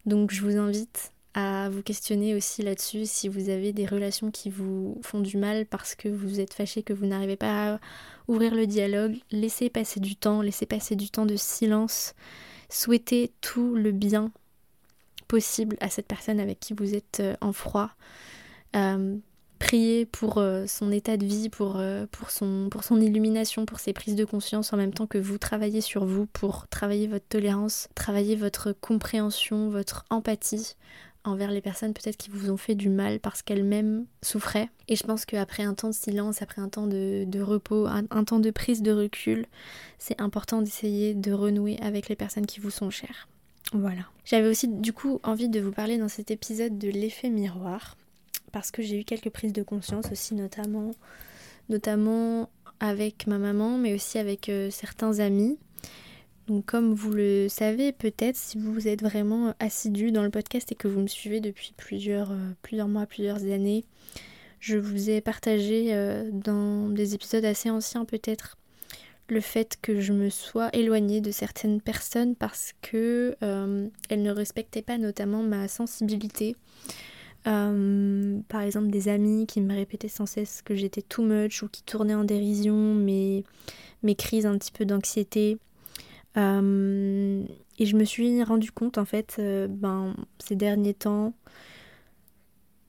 Donc 0.04 0.30
je 0.30 0.42
vous 0.42 0.59
invite 0.59 1.12
à 1.33 1.68
vous 1.70 1.83
questionner 1.83 2.35
aussi 2.35 2.62
là-dessus 2.62 3.07
si 3.07 3.28
vous 3.28 3.48
avez 3.48 3.72
des 3.72 3.87
relations 3.87 4.30
qui 4.30 4.50
vous 4.50 5.00
font 5.02 5.20
du 5.20 5.38
mal 5.38 5.66
parce 5.66 5.94
que 5.94 6.09
vous 6.09 6.40
êtes 6.40 6.52
fâché, 6.52 6.83
que 6.83 6.92
vous 6.92 7.07
n'arrivez 7.07 7.37
pas 7.37 7.74
à 7.74 7.80
ouvrir 8.28 8.54
le 8.54 8.66
dialogue. 8.66 9.16
Laissez 9.33 9.70
passer 9.70 10.00
du 10.00 10.16
temps, 10.16 10.42
laissez 10.42 10.66
passer 10.66 10.96
du 10.96 11.11
temps 11.11 11.26
de 11.26 11.35
silence. 11.35 12.14
Souhaitez 12.68 13.33
tout 13.40 13.74
le 13.74 13.90
bien 13.90 14.30
possible 15.26 15.76
à 15.80 15.88
cette 15.88 16.07
personne 16.07 16.38
avec 16.40 16.61
qui 16.61 16.74
vous 16.74 16.94
êtes 16.94 17.20
euh, 17.20 17.37
en 17.40 17.52
froid. 17.52 17.90
Euh, 18.76 19.16
prier 19.58 20.06
pour 20.06 20.38
euh, 20.38 20.66
son 20.66 20.90
état 20.90 21.16
de 21.16 21.24
vie, 21.24 21.48
pour, 21.48 21.76
euh, 21.76 22.06
pour, 22.10 22.30
son, 22.30 22.68
pour 22.70 22.84
son 22.84 23.00
illumination, 23.00 23.66
pour 23.66 23.80
ses 23.80 23.92
prises 23.92 24.16
de 24.16 24.24
conscience, 24.24 24.72
en 24.72 24.76
même 24.76 24.92
temps 24.92 25.06
que 25.06 25.18
vous 25.18 25.38
travaillez 25.38 25.80
sur 25.80 26.04
vous 26.04 26.26
pour 26.26 26.68
travailler 26.68 27.06
votre 27.06 27.26
tolérance, 27.26 27.88
travailler 27.94 28.36
votre 28.36 28.72
compréhension, 28.72 29.68
votre 29.68 30.04
empathie 30.10 30.76
envers 31.24 31.50
les 31.50 31.62
personnes 31.62 31.94
peut-être 31.94 32.18
qui 32.18 32.30
vous 32.30 32.50
ont 32.50 32.56
fait 32.56 32.74
du 32.74 32.90
mal 32.90 33.18
parce 33.18 33.42
qu'elles-mêmes 33.42 34.04
souffraient. 34.22 34.68
Et 34.88 34.96
je 34.96 35.04
pense 35.04 35.24
qu'après 35.24 35.62
un 35.62 35.72
temps 35.72 35.88
de 35.88 35.94
silence, 35.94 36.42
après 36.42 36.60
un 36.60 36.68
temps 36.68 36.86
de, 36.86 37.40
repos, 37.40 37.86
un, 37.86 38.04
un, 38.10 38.24
temps 38.24 38.40
de 38.40 38.50
prise 38.50 38.82
de 38.82 38.92
recul, 38.92 39.46
c'est 39.98 40.20
important 40.20 40.60
d'essayer 40.60 41.14
de 41.14 41.32
renouer 41.32 41.78
avec 41.80 42.10
les 42.10 42.16
personnes 42.16 42.46
qui 42.46 42.60
vous 42.60 42.70
sont 42.70 42.90
chères. 42.90 43.28
Voilà. 43.72 44.02
J'avais 44.24 44.48
aussi 44.48 44.68
du 44.68 44.92
coup 44.92 45.20
envie 45.22 45.48
de 45.48 45.60
vous 45.60 45.72
parler 45.72 45.96
dans 45.96 46.08
cet 46.08 46.30
épisode 46.30 46.78
de 46.78 46.88
l'effet 46.88 47.30
miroir 47.30 47.96
parce 48.54 48.70
que 48.70 48.82
j'ai 48.82 49.00
eu 49.00 49.04
quelques 49.04 49.30
prises 49.30 49.52
de 49.52 49.64
conscience 49.64 50.06
aussi, 50.12 50.36
notamment, 50.36 50.94
avec 52.78 53.26
ma 53.26 53.38
maman, 53.38 53.78
mais 53.78 53.94
aussi 53.94 54.16
avec 54.16 54.48
euh, 54.48 54.70
certains 54.70 55.18
amis. 55.18 55.58
Donc 56.46 56.64
comme 56.64 56.94
vous 56.94 57.10
le 57.10 57.48
savez 57.48 57.90
peut-être, 57.90 58.36
si 58.36 58.56
vous 58.56 58.86
êtes 58.86 59.02
vraiment 59.02 59.54
assidu 59.58 60.12
dans 60.12 60.22
le 60.22 60.30
podcast 60.30 60.70
et 60.70 60.76
que 60.76 60.86
vous 60.86 61.00
me 61.00 61.08
suivez 61.08 61.40
depuis 61.40 61.74
plusieurs, 61.76 62.30
euh, 62.30 62.86
mois, 62.86 63.06
plusieurs 63.06 63.42
années, 63.42 63.84
je 64.60 64.78
vous 64.78 65.10
ai 65.10 65.20
partagé 65.20 65.88
euh, 65.92 66.30
dans 66.32 66.88
des 66.90 67.16
épisodes 67.16 67.44
assez 67.44 67.70
anciens 67.70 68.04
peut-être 68.04 68.56
le 69.28 69.40
fait 69.40 69.78
que 69.82 70.00
je 70.00 70.12
me 70.12 70.30
sois 70.30 70.70
éloignée 70.74 71.20
de 71.20 71.32
certaines 71.32 71.80
personnes 71.80 72.36
parce 72.36 72.72
que 72.82 73.34
elles 73.40 74.22
ne 74.22 74.30
respectaient 74.30 74.82
pas 74.82 74.98
notamment 74.98 75.42
ma 75.42 75.66
sensibilité 75.66 76.54
euh, 77.46 78.40
par 78.48 78.62
exemple 78.62 78.88
des 78.88 79.09
amis 79.09 79.46
qui 79.46 79.61
me 79.61 79.74
répétaient 79.74 80.09
sans 80.09 80.26
cesse 80.26 80.62
que 80.62 80.74
j'étais 80.74 81.02
too 81.02 81.22
much 81.22 81.62
ou 81.62 81.68
qui 81.68 81.83
tournaient 81.83 82.14
en 82.14 82.24
dérision 82.24 82.94
mes, 82.94 83.44
mes 84.02 84.14
crises 84.14 84.46
un 84.46 84.57
petit 84.59 84.72
peu 84.72 84.85
d'anxiété. 84.85 85.59
Euh, 86.37 87.44
et 87.78 87.87
je 87.87 87.96
me 87.96 88.04
suis 88.04 88.42
rendu 88.42 88.72
compte 88.72 88.98
en 88.98 89.04
fait 89.04 89.37
euh, 89.38 89.68
ben, 89.68 90.16
ces 90.38 90.57
derniers 90.57 90.94
temps 90.94 91.33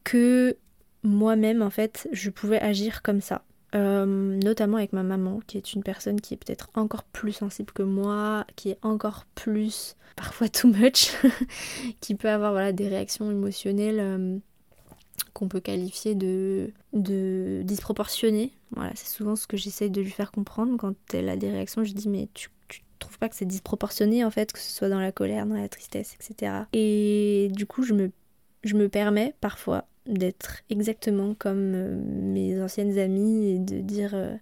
que 0.04 0.58
moi-même 1.04 1.62
en 1.62 1.70
fait 1.70 2.08
je 2.12 2.30
pouvais 2.30 2.60
agir 2.60 3.02
comme 3.02 3.22
ça. 3.22 3.44
Notamment 3.76 4.78
avec 4.78 4.94
ma 4.94 5.04
maman 5.04 5.42
qui 5.48 5.58
est 5.58 5.74
une 5.74 5.84
personne 5.84 6.22
qui 6.22 6.34
est 6.34 6.38
peut-être 6.38 6.70
encore 6.76 7.04
plus 7.04 7.34
sensible 7.34 7.74
que 7.74 7.84
moi, 7.84 8.46
qui 8.56 8.70
est 8.70 8.80
encore 8.82 9.26
plus 9.36 9.96
parfois 10.16 10.50
too 10.50 10.68
much, 10.68 11.12
qui 12.02 12.16
peut 12.16 12.30
avoir 12.30 12.74
des 12.74 12.88
réactions 12.88 13.30
émotionnelles 13.30 14.00
euh, 14.00 14.38
qu'on 15.34 15.48
peut 15.48 15.60
qualifier 15.60 16.16
de, 16.16 16.72
disproportionnées. 17.64 18.54
Voilà, 18.72 18.92
c'est 18.96 19.10
souvent 19.10 19.36
ce 19.36 19.48
que 19.48 19.58
j'essaye 19.58 19.90
de 19.90 20.02
lui 20.02 20.12
faire 20.12 20.32
comprendre. 20.32 20.78
Quand 20.78 20.96
elle 21.14 21.30
a 21.30 21.36
des 21.36 21.50
réactions, 21.50 21.84
je 21.84 21.94
dis 21.94 22.10
mais 22.10 22.30
tu, 22.34 22.50
trouves 22.98 23.20
pas 23.20 23.28
que 23.28 23.36
c'est 23.36 23.46
disproportionné 23.46 24.24
en 24.24 24.32
fait, 24.32 24.54
que 24.54 24.60
ce 24.60 24.72
soit 24.72 24.90
dans 24.90 25.02
la 25.02 25.12
colère, 25.12 25.46
dans 25.46 25.56
la 25.56 25.68
tristesse, 25.68 26.16
etc. 26.16 26.64
Et 26.72 27.50
du 27.52 27.66
coup, 27.66 27.84
je 27.84 27.94
me 27.94 28.90
permets 28.90 29.36
parfois 29.42 29.86
d'être 30.06 30.62
exactement 30.70 31.34
comme 31.36 31.74
euh, 31.76 31.96
mes 31.96 32.62
anciennes 32.62 32.98
amies 32.98 33.56
et 33.56 33.60
de 33.60 33.82
dire... 33.82 34.12
Euh, 34.13 34.36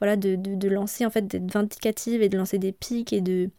voilà, 0.00 0.16
de, 0.16 0.36
de, 0.36 0.68
lancer 0.68 1.04
en 1.04 1.10
fait, 1.10 1.26
d'être 1.26 1.52
vindicative 1.52 2.22
et 2.22 2.28
de 2.28 2.38
lancer 2.38 2.58
des 2.58 2.70
pics 2.70 3.12
et 3.12 3.20
de, 3.20 3.50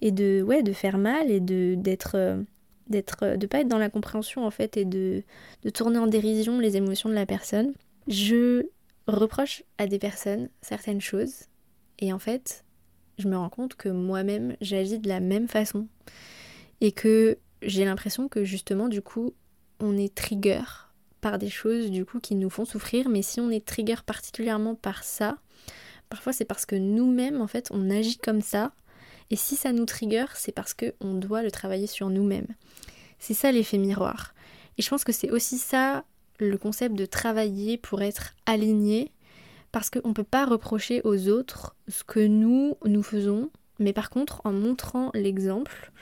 et 0.00 0.10
de 0.10 0.42
ouais 0.42 0.62
de 0.62 0.72
faire 0.72 0.98
mal 0.98 1.30
et 1.30 1.40
de 1.40 1.74
d'être 1.76 2.16
euh, 2.16 2.42
d'être 2.88 3.36
de 3.36 3.46
pas 3.46 3.60
être 3.60 3.68
dans 3.68 3.78
la 3.78 3.90
compréhension 3.90 4.46
en 4.46 4.50
fait 4.50 4.76
et 4.76 4.84
de, 4.84 5.22
de 5.62 5.70
tourner 5.70 5.98
en 5.98 6.06
dérision 6.06 6.58
les 6.58 6.76
émotions 6.76 7.08
de 7.08 7.14
la 7.14 7.26
personne. 7.26 7.72
Je 8.08 8.66
reproche 9.08 9.64
à 9.78 9.86
des 9.86 9.98
personnes 9.98 10.48
certaines 10.62 11.00
choses 11.00 11.46
et 11.98 12.12
en 12.12 12.18
fait 12.18 12.64
je 13.18 13.28
me 13.28 13.36
rends 13.36 13.48
compte 13.48 13.74
que 13.74 13.88
moi-même 13.88 14.56
j'agis 14.60 14.98
de 14.98 15.08
la 15.08 15.20
même 15.20 15.48
façon 15.48 15.88
et 16.80 16.92
que 16.92 17.38
j'ai 17.62 17.84
l'impression 17.84 18.28
que 18.28 18.44
justement 18.44 18.88
du 18.88 19.02
coup 19.02 19.32
on 19.80 19.96
est 19.96 20.14
trigger 20.14 20.62
par 21.20 21.38
des 21.38 21.50
choses 21.50 21.90
du 21.90 22.04
coup 22.04 22.20
qui 22.20 22.34
nous 22.34 22.50
font 22.50 22.64
souffrir. 22.64 23.08
Mais 23.08 23.22
si 23.22 23.40
on 23.40 23.50
est 23.50 23.64
trigger 23.64 23.96
particulièrement 24.04 24.74
par 24.74 25.04
ça 25.04 25.38
parfois 26.08 26.32
c'est 26.32 26.44
parce 26.44 26.66
que 26.66 26.76
nous-mêmes 26.76 27.40
en 27.40 27.46
fait 27.46 27.68
on 27.72 27.90
agit 27.90 28.18
comme 28.18 28.40
ça. 28.40 28.72
Et 29.30 29.36
si 29.36 29.56
ça 29.56 29.72
nous 29.72 29.86
trigger 29.86 30.26
c'est 30.34 30.52
parce 30.52 30.74
que 30.74 30.94
on 31.00 31.14
doit 31.14 31.42
le 31.42 31.50
travailler 31.50 31.86
sur 31.86 32.10
nous-mêmes. 32.10 32.48
C'est 33.18 33.34
ça 33.34 33.50
l'effet 33.52 33.78
miroir. 33.78 34.34
Et 34.78 34.82
je 34.82 34.88
pense 34.90 35.04
que 35.04 35.12
c'est 35.12 35.30
aussi 35.30 35.58
ça 35.58 36.04
le 36.38 36.58
concept 36.58 36.94
de 36.94 37.06
travailler 37.06 37.78
pour 37.78 38.02
être 38.02 38.34
aligné. 38.44 39.12
Parce 39.72 39.90
qu'on 39.90 40.08
ne 40.08 40.14
peut 40.14 40.24
pas 40.24 40.46
reprocher 40.46 41.02
aux 41.04 41.28
autres 41.28 41.74
ce 41.88 42.04
que 42.04 42.20
nous, 42.20 42.76
nous 42.84 43.02
faisons, 43.02 43.50
mais 43.78 43.92
par 43.92 44.10
contre, 44.10 44.40
en 44.44 44.52
montrant 44.52 45.10
l'exemple 45.12 45.92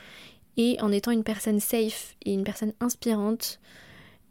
et 0.57 0.81
en 0.81 0.93
étant 0.93 1.11
une 1.11 1.25
personne 1.25 1.61
safe 1.61 2.17
et 2.25 2.33
une 2.33 2.45
personne 2.45 2.73
inspirante, 2.81 3.61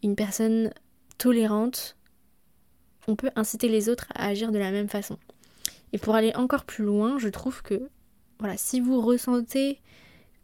une 0.04 0.16
personne 0.16 0.72
tolérante, 1.18 1.98
on 3.08 3.16
peut 3.16 3.32
inciter 3.36 3.68
les 3.68 3.90
autres 3.90 4.08
à 4.16 4.28
agir 4.28 4.52
de 4.52 4.58
la 4.58 4.72
même 4.72 4.90
façon. 4.90 5.18
Et 5.92 5.98
pour 5.98 6.16
aller 6.16 6.34
encore 6.36 6.66
plus 6.66 6.84
loin, 6.84 7.20
je 7.20 7.30
trouve 7.30 7.62
que, 7.62 7.90
voilà, 8.40 8.58
si 8.58 8.80
vous 8.80 9.02
ressentez 9.02 9.80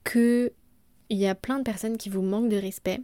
que 0.04 0.52
il 1.10 1.18
y 1.18 1.28
a 1.28 1.34
plein 1.34 1.58
de 1.58 1.64
personnes 1.64 1.98
qui 1.98 2.10
vous 2.10 2.22
manquent 2.22 2.50
de 2.50 2.58
respect, 2.58 3.02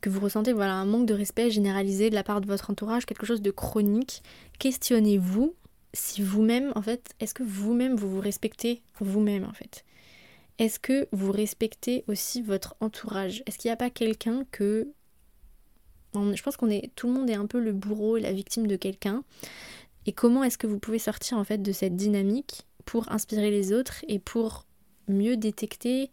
que 0.00 0.08
vous 0.08 0.20
ressentez 0.20 0.52
voilà, 0.52 0.74
un 0.74 0.84
manque 0.84 1.06
de 1.06 1.14
respect 1.14 1.50
généralisé 1.50 2.08
de 2.08 2.14
la 2.14 2.22
part 2.22 2.40
de 2.40 2.46
votre 2.46 2.70
entourage, 2.70 3.06
quelque 3.06 3.26
chose 3.26 3.42
de 3.42 3.50
chronique, 3.50 4.22
questionnez-vous 4.58 5.54
si 5.94 6.22
vous-même, 6.22 6.72
en 6.74 6.82
fait, 6.82 7.14
est-ce 7.20 7.34
que 7.34 7.42
vous-même 7.42 7.96
vous 7.96 8.10
vous 8.10 8.20
respectez 8.20 8.82
vous-même 9.00 9.44
en 9.44 9.52
fait? 9.52 9.84
Est-ce 10.62 10.78
que 10.78 11.08
vous 11.10 11.32
respectez 11.32 12.04
aussi 12.06 12.40
votre 12.40 12.76
entourage? 12.78 13.42
Est-ce 13.46 13.58
qu'il 13.58 13.68
n'y 13.68 13.72
a 13.72 13.76
pas 13.76 13.90
quelqu'un 13.90 14.44
que 14.52 14.92
je 16.14 16.40
pense 16.40 16.56
qu'on 16.56 16.70
est 16.70 16.92
tout 16.94 17.08
le 17.08 17.14
monde 17.14 17.28
est 17.28 17.34
un 17.34 17.46
peu 17.46 17.58
le 17.58 17.72
bourreau 17.72 18.16
et 18.16 18.20
la 18.20 18.32
victime 18.32 18.68
de 18.68 18.76
quelqu'un. 18.76 19.24
Et 20.06 20.12
comment 20.12 20.44
est-ce 20.44 20.58
que 20.58 20.68
vous 20.68 20.78
pouvez 20.78 21.00
sortir 21.00 21.36
en 21.36 21.42
fait 21.42 21.58
de 21.58 21.72
cette 21.72 21.96
dynamique 21.96 22.64
pour 22.84 23.10
inspirer 23.10 23.50
les 23.50 23.72
autres 23.72 24.04
et 24.06 24.20
pour 24.20 24.64
mieux 25.08 25.36
détecter 25.36 26.12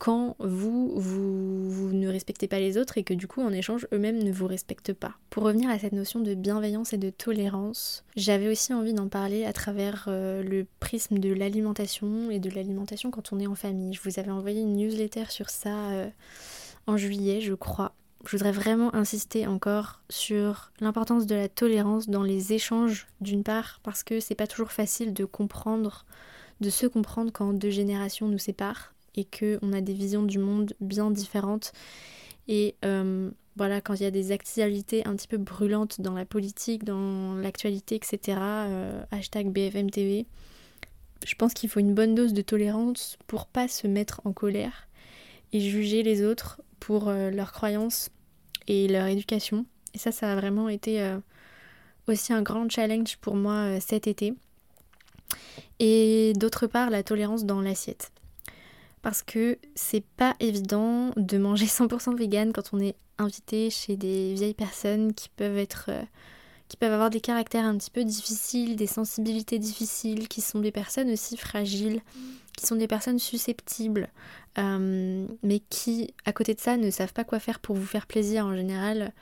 quand 0.00 0.34
vous, 0.38 0.98
vous, 0.98 1.92
ne 1.92 2.08
respectez 2.08 2.48
pas 2.48 2.58
les 2.58 2.78
autres 2.78 2.96
et 2.96 3.04
que 3.04 3.12
du 3.12 3.28
coup 3.28 3.42
en 3.42 3.52
échange 3.52 3.86
eux-mêmes 3.92 4.20
ne 4.22 4.32
vous 4.32 4.46
respectent 4.46 4.94
pas. 4.94 5.12
Pour 5.28 5.42
revenir 5.42 5.68
à 5.68 5.78
cette 5.78 5.92
notion 5.92 6.20
de 6.20 6.32
bienveillance 6.32 6.94
et 6.94 6.98
de 6.98 7.10
tolérance, 7.10 8.02
j'avais 8.16 8.48
aussi 8.48 8.72
envie 8.72 8.94
d'en 8.94 9.08
parler 9.08 9.44
à 9.44 9.52
travers 9.52 10.06
euh, 10.08 10.42
le 10.42 10.66
prisme 10.80 11.18
de 11.18 11.34
l'alimentation 11.34 12.30
et 12.30 12.38
de 12.38 12.48
l'alimentation 12.48 13.10
quand 13.10 13.34
on 13.34 13.38
est 13.40 13.46
en 13.46 13.54
famille. 13.54 13.92
Je 13.92 14.00
vous 14.02 14.18
avais 14.18 14.30
envoyé 14.30 14.62
une 14.62 14.72
newsletter 14.72 15.26
sur 15.28 15.50
ça 15.50 15.90
euh, 15.90 16.08
en 16.86 16.96
juillet 16.96 17.42
je 17.42 17.52
crois. 17.52 17.92
Je 18.24 18.38
voudrais 18.38 18.52
vraiment 18.52 18.94
insister 18.94 19.46
encore 19.46 20.00
sur 20.08 20.72
l'importance 20.80 21.26
de 21.26 21.34
la 21.34 21.50
tolérance 21.50 22.08
dans 22.08 22.22
les 22.22 22.54
échanges 22.54 23.06
d'une 23.20 23.44
part 23.44 23.80
parce 23.82 24.02
que 24.02 24.18
c'est 24.18 24.34
pas 24.34 24.46
toujours 24.46 24.72
facile 24.72 25.12
de 25.12 25.26
comprendre 25.26 26.06
de 26.62 26.70
se 26.70 26.86
comprendre 26.86 27.32
quand 27.32 27.52
deux 27.52 27.70
générations 27.70 28.28
nous 28.28 28.38
séparent 28.38 28.94
et 29.16 29.24
qu'on 29.24 29.72
a 29.72 29.80
des 29.80 29.92
visions 29.92 30.22
du 30.22 30.38
monde 30.38 30.74
bien 30.80 31.10
différentes. 31.10 31.72
Et 32.48 32.74
euh, 32.84 33.30
voilà, 33.56 33.80
quand 33.80 33.94
il 33.94 34.02
y 34.02 34.06
a 34.06 34.10
des 34.10 34.32
actualités 34.32 35.06
un 35.06 35.14
petit 35.16 35.28
peu 35.28 35.36
brûlantes 35.36 36.00
dans 36.00 36.14
la 36.14 36.24
politique, 36.24 36.84
dans 36.84 37.34
l'actualité, 37.34 37.96
etc., 37.96 38.38
euh, 38.40 39.02
hashtag 39.10 39.50
BFMTV, 39.50 40.26
je 41.26 41.34
pense 41.34 41.54
qu'il 41.54 41.68
faut 41.68 41.80
une 41.80 41.94
bonne 41.94 42.14
dose 42.14 42.32
de 42.32 42.42
tolérance 42.42 43.18
pour 43.26 43.46
pas 43.46 43.68
se 43.68 43.86
mettre 43.86 44.20
en 44.24 44.32
colère 44.32 44.88
et 45.52 45.60
juger 45.60 46.02
les 46.02 46.24
autres 46.24 46.60
pour 46.78 47.08
euh, 47.08 47.30
leurs 47.30 47.52
croyances 47.52 48.10
et 48.68 48.88
leur 48.88 49.06
éducation. 49.06 49.66
Et 49.94 49.98
ça, 49.98 50.12
ça 50.12 50.32
a 50.32 50.36
vraiment 50.36 50.68
été 50.68 51.04
aussi 52.06 52.32
un 52.32 52.42
grand 52.42 52.70
challenge 52.70 53.16
pour 53.16 53.34
moi 53.34 53.80
cet 53.80 54.06
été. 54.06 54.34
Et 55.80 56.32
d'autre 56.36 56.68
part, 56.68 56.90
la 56.90 57.02
tolérance 57.02 57.44
dans 57.44 57.60
l'assiette 57.60 58.12
parce 59.02 59.22
que 59.22 59.58
c'est 59.74 60.04
pas 60.04 60.34
évident 60.40 61.12
de 61.16 61.38
manger 61.38 61.66
100% 61.66 62.16
vegan 62.16 62.52
quand 62.52 62.70
on 62.72 62.80
est 62.80 62.96
invité 63.18 63.70
chez 63.70 63.96
des 63.96 64.34
vieilles 64.34 64.54
personnes 64.54 65.12
qui 65.12 65.28
peuvent 65.28 65.58
être 65.58 65.86
euh, 65.88 66.02
qui 66.68 66.76
peuvent 66.76 66.92
avoir 66.92 67.10
des 67.10 67.20
caractères 67.20 67.64
un 67.64 67.76
petit 67.76 67.90
peu 67.90 68.04
difficiles, 68.04 68.76
des 68.76 68.86
sensibilités 68.86 69.58
difficiles, 69.58 70.28
qui 70.28 70.40
sont 70.40 70.60
des 70.60 70.70
personnes 70.70 71.10
aussi 71.10 71.36
fragiles, 71.36 72.00
qui 72.56 72.64
sont 72.64 72.76
des 72.76 72.86
personnes 72.86 73.18
susceptibles, 73.18 74.08
euh, 74.56 75.26
mais 75.42 75.60
qui, 75.68 76.14
à 76.26 76.32
côté 76.32 76.54
de 76.54 76.60
ça, 76.60 76.76
ne 76.76 76.90
savent 76.90 77.12
pas 77.12 77.24
quoi 77.24 77.40
faire 77.40 77.58
pour 77.58 77.74
vous 77.74 77.84
faire 77.84 78.06
plaisir 78.06 78.46
en 78.46 78.54
général 78.54 79.12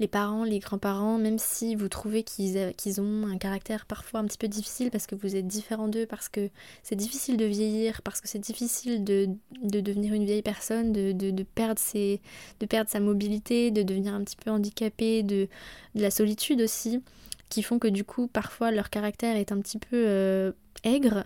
les 0.00 0.08
parents, 0.08 0.42
les 0.44 0.58
grands-parents, 0.58 1.18
même 1.18 1.38
si 1.38 1.76
vous 1.76 1.88
trouvez 1.88 2.24
qu'ils 2.24 3.00
ont 3.00 3.26
un 3.28 3.38
caractère 3.38 3.86
parfois 3.86 4.20
un 4.20 4.24
petit 4.24 4.38
peu 4.38 4.48
difficile 4.48 4.90
parce 4.90 5.06
que 5.06 5.14
vous 5.14 5.36
êtes 5.36 5.46
différent 5.46 5.86
d'eux, 5.86 6.06
parce 6.06 6.28
que 6.28 6.50
c'est 6.82 6.96
difficile 6.96 7.36
de 7.36 7.44
vieillir, 7.44 8.02
parce 8.02 8.20
que 8.20 8.26
c'est 8.26 8.40
difficile 8.40 9.04
de, 9.04 9.28
devenir 9.62 10.12
une 10.12 10.24
vieille 10.24 10.42
personne, 10.42 10.92
de, 10.92 11.42
perdre 11.54 11.78
ses, 11.78 12.20
de 12.58 12.66
perdre 12.66 12.90
sa 12.90 12.98
mobilité, 12.98 13.70
de 13.70 13.82
devenir 13.82 14.14
un 14.14 14.24
petit 14.24 14.36
peu 14.36 14.50
handicapé, 14.50 15.22
de, 15.22 15.48
la 15.94 16.10
solitude 16.10 16.60
aussi, 16.60 17.00
qui 17.48 17.62
font 17.62 17.78
que 17.78 17.88
du 17.88 18.02
coup 18.02 18.26
parfois 18.26 18.72
leur 18.72 18.90
caractère 18.90 19.36
est 19.36 19.52
un 19.52 19.60
petit 19.60 19.78
peu 19.78 20.04
euh, 20.08 20.50
aigre. 20.82 21.24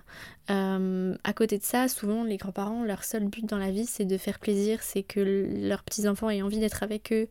Euh, 0.51 1.15
à 1.25 1.33
côté 1.33 1.59
de 1.59 1.63
ça, 1.63 1.89
souvent 1.89 2.25
les 2.25 2.37
grands-parents, 2.37 2.85
leur 2.85 3.05
seul 3.05 3.27
but 3.29 3.45
dans 3.45 3.59
la 3.59 3.71
vie, 3.71 3.87
c'est 3.87 4.05
de 4.05 4.17
faire 4.19 4.39
plaisir, 4.39 4.83
c'est 4.83 5.03
que 5.03 5.21
leurs 5.21 5.83
petits-enfants 5.83 6.31
aient 6.31 6.43
envie 6.43 6.61
d'être 6.61 6.83
avec 6.83 7.13
eux, 7.13 7.29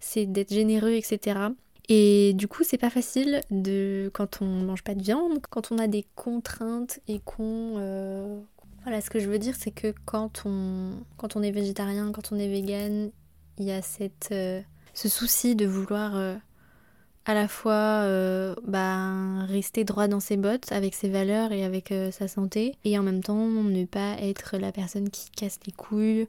c'est 0.00 0.26
d'être 0.26 0.52
généreux, 0.52 0.92
etc. 0.92 1.38
Et 1.88 2.32
du 2.34 2.46
coup, 2.46 2.62
c'est 2.62 2.78
pas 2.78 2.90
facile 2.90 3.40
de 3.50 4.10
quand 4.14 4.42
on 4.42 4.46
mange 4.46 4.84
pas 4.84 4.94
de 4.94 5.02
viande, 5.02 5.40
quand 5.50 5.72
on 5.72 5.78
a 5.78 5.88
des 5.88 6.06
contraintes 6.14 7.00
et 7.08 7.18
qu'on 7.18 7.74
euh, 7.78 8.40
voilà, 8.84 9.00
ce 9.00 9.10
que 9.10 9.18
je 9.18 9.28
veux 9.28 9.38
dire, 9.38 9.56
c'est 9.58 9.72
que 9.72 9.92
quand 10.04 10.42
on 10.44 10.92
quand 11.16 11.36
on 11.36 11.42
est 11.42 11.50
végétarien, 11.50 12.12
quand 12.12 12.32
on 12.32 12.38
est 12.38 12.48
vegan, 12.48 13.10
il 13.58 13.64
y 13.64 13.72
a 13.72 13.82
cette 13.82 14.28
euh, 14.30 14.60
ce 14.94 15.08
souci 15.08 15.56
de 15.56 15.66
vouloir 15.66 16.14
à 17.26 17.34
la 17.34 17.48
fois 17.48 17.72
euh, 18.04 18.54
bah, 18.66 19.44
rester 19.46 19.84
droit 19.84 20.08
dans 20.08 20.20
ses 20.20 20.36
bottes 20.36 20.72
avec 20.72 20.94
ses 20.94 21.08
valeurs 21.08 21.52
et 21.52 21.64
avec 21.64 21.92
euh, 21.92 22.10
sa 22.10 22.28
santé, 22.28 22.74
et 22.84 22.98
en 22.98 23.02
même 23.02 23.22
temps 23.22 23.46
ne 23.46 23.84
pas 23.84 24.16
être 24.20 24.56
la 24.56 24.72
personne 24.72 25.10
qui 25.10 25.30
casse 25.30 25.58
les 25.66 25.72
couilles 25.72 26.26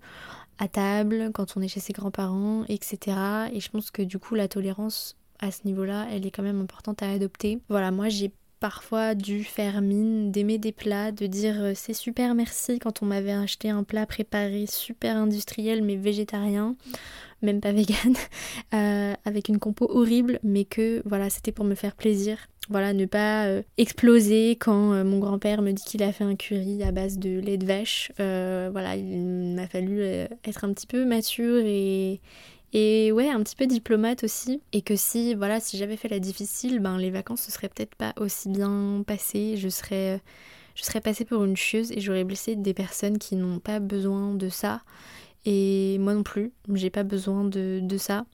à 0.60 0.67
table 0.67 1.32
quand 1.34 1.58
on 1.58 1.62
est 1.62 1.67
chez 1.67 1.80
ses 1.80 1.93
grands-parents, 1.93 2.65
etc. 2.67 3.17
Et 3.54 3.60
je 3.60 3.69
pense 3.69 3.89
que 3.91 4.01
du 4.01 4.19
coup 4.19 4.36
la 4.36 4.47
tolérance 4.47 5.17
à 5.39 5.51
ce 5.51 5.62
niveau-là, 5.65 6.08
elle 6.12 6.25
est 6.25 6.32
quand 6.32 6.43
même 6.43 6.62
importante 6.62 7.01
à 7.01 7.10
adopter. 7.10 7.60
Voilà, 7.67 7.91
moi 7.91 8.10
j'ai 8.10 8.32
parfois 8.62 9.15
dû 9.15 9.43
faire 9.43 9.82
mine 9.82 10.32
d'aimer 10.32 10.60
des 10.60 10.71
plats, 10.71 11.12
de 11.12 11.26
dire 11.26 11.56
euh, 11.60 11.71
c'est 11.76 11.93
super 11.93 12.36
merci 12.36 12.78
quand 12.80 13.02
on 13.02 13.08
m'avait 13.08 13.34
acheté 13.34 13.69
un 13.69 13.84
plat 13.84 14.06
préparé 14.06 14.65
super 14.67 15.17
industriel 15.17 15.84
mais 15.84 15.95
végétarien 15.97 16.76
même 17.41 17.60
pas 17.60 17.71
vegan, 17.74 18.15
euh, 18.76 19.15
avec 19.26 19.50
une 19.50 19.58
compo 19.58 19.89
horrible, 19.89 20.39
mais 20.43 20.63
que 20.63 21.02
voilà, 21.06 21.32
c'était 21.32 21.52
pour 21.52 21.65
me 21.65 21.74
faire 21.74 21.95
plaisir. 21.95 22.38
Voilà, 22.69 22.93
ne 22.93 23.08
pas 23.08 23.47
euh, 23.47 23.63
exploser 23.80 24.52
quand 24.52 25.04
mon 25.04 25.17
grand-père 25.17 25.63
me 25.63 25.71
dit 25.71 25.84
qu'il 25.84 26.04
a 26.04 26.12
fait 26.13 26.24
un 26.24 26.36
curry 26.36 26.84
à 26.84 26.91
base 26.91 27.17
de 27.17 27.39
lait 27.39 27.58
de 27.58 27.65
vache. 27.65 28.12
voilà, 28.19 28.95
il 28.95 29.56
m'a 29.56 29.65
fallu 29.65 30.02
être 30.45 30.63
un 30.63 30.71
petit 30.71 30.86
peu 30.86 31.04
mature 31.04 31.63
et, 31.65 32.21
et 32.74 33.12
ouais, 33.12 33.30
un 33.30 33.42
petit 33.44 33.56
peu 33.56 33.68
diplomate 33.68 34.24
aussi. 34.24 34.62
Et 34.72 34.82
que 34.82 34.96
si, 34.96 35.36
voilà, 35.36 35.60
si 35.60 35.78
j'avais 35.78 35.98
fait 35.98 36.08
la 36.08 36.20
difficile, 36.20 36.80
ben 36.80 36.98
les 36.98 37.12
vacances 37.12 37.42
se 37.42 37.52
seraient 37.52 37.70
peut-être 37.70 37.96
pas 37.96 38.14
aussi 38.18 38.50
bien 38.50 39.04
passées. 39.06 39.58
Je 39.58 39.70
serais, 39.70 40.22
je 40.76 40.84
serais 40.84 41.02
passée 41.02 41.26
pour 41.26 41.44
une 41.44 41.58
chieuse 41.58 41.92
et 41.92 42.00
j'aurais 42.00 42.24
blessé 42.24 42.56
des 42.56 42.74
personnes 42.74 43.18
qui 43.18 43.36
n'ont 43.36 43.60
pas 43.60 43.80
besoin 43.80 44.34
de 44.34 44.50
ça. 44.50 44.82
Et 45.46 45.98
moi 46.00 46.14
non 46.14 46.24
plus, 46.24 46.54
j'ai 46.74 46.90
pas 46.90 47.04
besoin 47.04 47.44
de, 47.44 47.98
ça. 47.98 48.26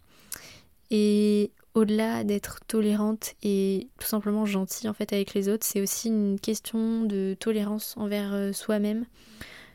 Et 0.91 1.51
au-delà 1.73 2.23
d'être 2.23 2.59
tolérante 2.67 3.33
et 3.43 3.87
tout 3.99 4.07
simplement 4.07 4.45
gentille 4.45 4.89
en 4.89 4.93
fait 4.93 5.13
avec 5.13 5.33
les 5.33 5.49
autres, 5.49 5.65
c'est 5.65 5.81
aussi 5.81 6.09
une 6.09 6.39
question 6.39 7.03
de 7.03 7.35
tolérance 7.39 7.95
envers 7.97 8.33
euh, 8.33 8.51
soi-même, 8.51 9.05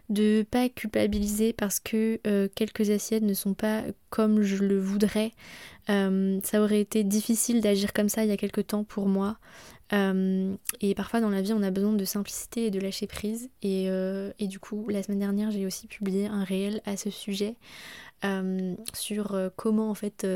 de 0.08 0.44
pas 0.50 0.68
culpabiliser 0.68 1.52
parce 1.52 1.80
que 1.80 2.20
euh, 2.26 2.48
quelques 2.54 2.90
assiettes 2.90 3.22
ne 3.22 3.34
sont 3.34 3.54
pas 3.54 3.82
comme 4.10 4.42
je 4.42 4.56
le 4.56 4.78
voudrais. 4.78 5.32
Euh, 5.90 6.38
ça 6.44 6.62
aurait 6.62 6.80
été 6.80 7.04
difficile 7.04 7.60
d'agir 7.60 7.92
comme 7.92 8.08
ça 8.08 8.24
il 8.24 8.28
y 8.28 8.32
a 8.32 8.36
quelques 8.36 8.66
temps 8.66 8.84
pour 8.84 9.06
moi. 9.06 9.38
Euh, 9.92 10.54
et 10.80 10.94
parfois 10.94 11.20
dans 11.20 11.30
la 11.30 11.42
vie, 11.42 11.52
on 11.52 11.62
a 11.62 11.70
besoin 11.70 11.92
de 11.92 12.04
simplicité 12.04 12.66
et 12.66 12.70
de 12.70 12.80
lâcher 12.80 13.06
prise. 13.06 13.50
Et, 13.62 13.86
et 14.38 14.46
du 14.46 14.58
coup, 14.58 14.88
la 14.88 15.02
semaine 15.02 15.18
dernière, 15.18 15.50
j'ai 15.50 15.66
aussi 15.66 15.86
publié 15.86 16.26
un 16.26 16.44
réel 16.44 16.80
à 16.84 16.96
ce 16.96 17.10
sujet 17.10 17.56
sur 18.94 19.36
comment 19.56 19.90
en 19.90 19.94
fait 19.94 20.26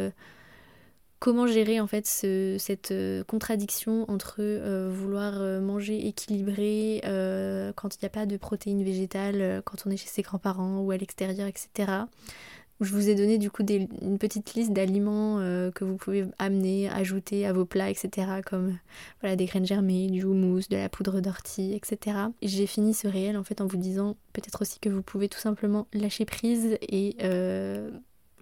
comment 1.19 1.47
gérer 1.47 1.81
en 1.81 1.87
fait 1.87 2.07
cette 2.07 2.91
euh, 2.93 3.25
contradiction 3.25 4.05
entre 4.11 4.37
euh, 4.41 4.91
vouloir 4.93 5.41
euh, 5.41 5.61
manger 5.61 6.07
équilibré 6.07 7.01
quand 7.77 7.95
il 7.95 7.99
n'y 8.03 8.07
a 8.07 8.11
pas 8.11 8.27
de 8.27 8.37
protéines 8.37 8.83
végétales, 8.83 9.63
quand 9.65 9.87
on 9.87 9.91
est 9.91 9.97
chez 9.97 10.09
ses 10.09 10.23
grands-parents 10.23 10.81
ou 10.81 10.91
à 10.91 10.97
l'extérieur, 10.97 11.47
etc. 11.47 11.93
Je 12.81 12.93
vous 12.93 13.09
ai 13.09 13.15
donné 13.15 13.39
du 13.39 13.51
coup 13.51 13.63
une 13.69 14.19
petite 14.19 14.55
liste 14.55 14.73
d'aliments 14.73 15.39
que 15.75 15.85
vous 15.85 15.97
pouvez 15.97 16.27
amener, 16.39 16.91
ajouter 16.91 17.47
à 17.47 17.53
vos 17.55 17.65
plats, 17.65 17.89
etc. 17.89 18.43
Comme 18.45 18.77
voilà, 19.21 19.35
des 19.35 19.47
graines 19.47 19.65
germées, 19.65 20.09
du 20.09 20.25
houmous, 20.25 20.69
de 20.69 20.77
la 20.77 20.91
poudre 20.91 21.21
d'ortie, 21.21 21.73
etc. 21.73 22.19
J'ai 22.43 22.67
fini 22.67 22.93
ce 22.93 23.09
réel 23.09 23.39
en 23.39 23.45
fait 23.45 23.63
en 23.63 23.67
vous 23.67 23.79
disant 23.79 24.17
peut-être 24.35 24.61
aussi 24.61 24.79
que 24.79 24.91
vous 24.91 25.03
pouvez 25.03 25.29
tout 25.29 25.39
simplement 25.39 25.87
lâcher 25.95 26.27
prise 26.27 26.77
et 26.83 27.17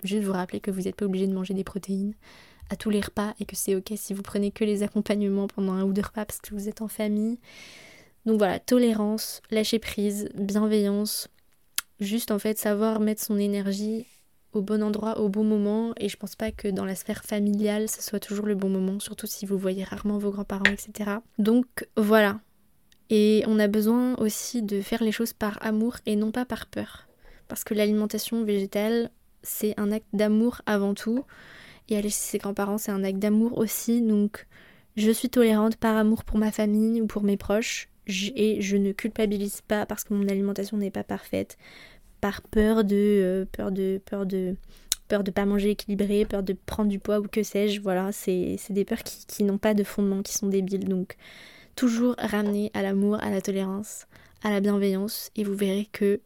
juste 0.02 0.24
vous 0.24 0.32
rappeler 0.32 0.60
que 0.60 0.72
vous 0.72 0.82
n'êtes 0.82 0.96
pas 0.96 1.06
obligé 1.06 1.28
de 1.28 1.34
manger 1.34 1.54
des 1.54 1.64
protéines 1.64 2.14
à 2.70 2.76
tous 2.76 2.90
les 2.90 3.00
repas 3.00 3.34
et 3.40 3.44
que 3.44 3.56
c'est 3.56 3.74
ok 3.74 3.92
si 3.96 4.14
vous 4.14 4.22
prenez 4.22 4.50
que 4.50 4.64
les 4.64 4.82
accompagnements 4.82 5.46
pendant 5.46 5.72
un 5.72 5.84
ou 5.84 5.92
deux 5.92 6.02
repas 6.02 6.24
parce 6.24 6.40
que 6.40 6.54
vous 6.54 6.68
êtes 6.68 6.82
en 6.82 6.88
famille. 6.88 7.38
Donc 8.26 8.38
voilà, 8.38 8.58
tolérance, 8.58 9.42
lâcher 9.50 9.78
prise, 9.78 10.30
bienveillance, 10.34 11.28
juste 12.00 12.30
en 12.30 12.38
fait 12.38 12.58
savoir 12.58 13.00
mettre 13.00 13.22
son 13.22 13.38
énergie 13.38 14.06
au 14.54 14.62
bon 14.62 14.82
endroit, 14.82 15.18
au 15.18 15.28
bon 15.28 15.44
moment. 15.44 15.92
Et 15.98 16.08
je 16.08 16.16
pense 16.16 16.36
pas 16.36 16.50
que 16.50 16.68
dans 16.68 16.84
la 16.84 16.94
sphère 16.94 17.24
familiale, 17.24 17.88
ce 17.88 18.02
soit 18.02 18.20
toujours 18.20 18.46
le 18.46 18.54
bon 18.54 18.68
moment, 18.68 19.00
surtout 19.00 19.26
si 19.26 19.46
vous 19.46 19.58
voyez 19.58 19.84
rarement 19.84 20.18
vos 20.18 20.30
grands-parents, 20.30 20.64
etc. 20.64 21.18
Donc 21.38 21.86
voilà. 21.96 22.40
Et 23.10 23.44
on 23.46 23.58
a 23.58 23.68
besoin 23.68 24.14
aussi 24.16 24.62
de 24.62 24.80
faire 24.80 25.02
les 25.02 25.12
choses 25.12 25.34
par 25.34 25.58
amour 25.60 25.96
et 26.06 26.16
non 26.16 26.30
pas 26.30 26.44
par 26.44 26.66
peur. 26.66 27.06
Parce 27.48 27.64
que 27.64 27.74
l'alimentation 27.74 28.44
végétale, 28.44 29.10
c'est 29.42 29.78
un 29.78 29.92
acte 29.92 30.08
d'amour 30.14 30.62
avant 30.64 30.94
tout. 30.94 31.24
Et 31.88 31.96
aller 31.96 32.08
chez 32.08 32.16
ses 32.16 32.38
grands-parents, 32.38 32.78
c'est 32.78 32.92
un 32.92 33.04
acte 33.04 33.18
d'amour 33.18 33.58
aussi. 33.58 34.00
Donc, 34.02 34.46
je 34.96 35.10
suis 35.10 35.28
tolérante 35.30 35.76
par 35.76 35.96
amour 35.96 36.24
pour 36.24 36.38
ma 36.38 36.50
famille 36.50 37.00
ou 37.00 37.06
pour 37.06 37.22
mes 37.22 37.36
proches. 37.36 37.88
Et 38.06 38.60
je 38.60 38.76
ne 38.76 38.92
culpabilise 38.92 39.60
pas 39.62 39.86
parce 39.86 40.04
que 40.04 40.14
mon 40.14 40.28
alimentation 40.28 40.76
n'est 40.76 40.90
pas 40.90 41.04
parfaite. 41.04 41.56
Par 42.20 42.42
peur 42.42 42.84
de. 42.84 42.96
Euh, 42.96 43.44
peur 43.50 43.72
de. 43.72 44.00
peur 44.04 44.26
de 44.26 44.56
peur 45.08 45.22
de 45.22 45.30
pas 45.30 45.44
manger 45.44 45.70
équilibré, 45.70 46.24
peur 46.24 46.42
de 46.42 46.54
prendre 46.54 46.88
du 46.88 46.98
poids 46.98 47.20
ou 47.20 47.28
que 47.28 47.42
sais-je, 47.42 47.80
voilà, 47.82 48.10
c'est 48.10 48.56
des 48.70 48.86
peurs 48.86 49.02
qui, 49.02 49.26
qui 49.26 49.44
n'ont 49.44 49.58
pas 49.58 49.74
de 49.74 49.84
fondement, 49.84 50.22
qui 50.22 50.32
sont 50.32 50.46
débiles. 50.46 50.88
Donc 50.88 51.16
toujours 51.76 52.14
ramener 52.18 52.70
à 52.74 52.82
l'amour, 52.82 53.16
à 53.22 53.30
la 53.30 53.40
tolérance, 53.40 54.06
à 54.42 54.50
la 54.50 54.60
bienveillance, 54.60 55.30
et 55.36 55.44
vous 55.44 55.54
verrez 55.54 55.88
que 55.92 56.20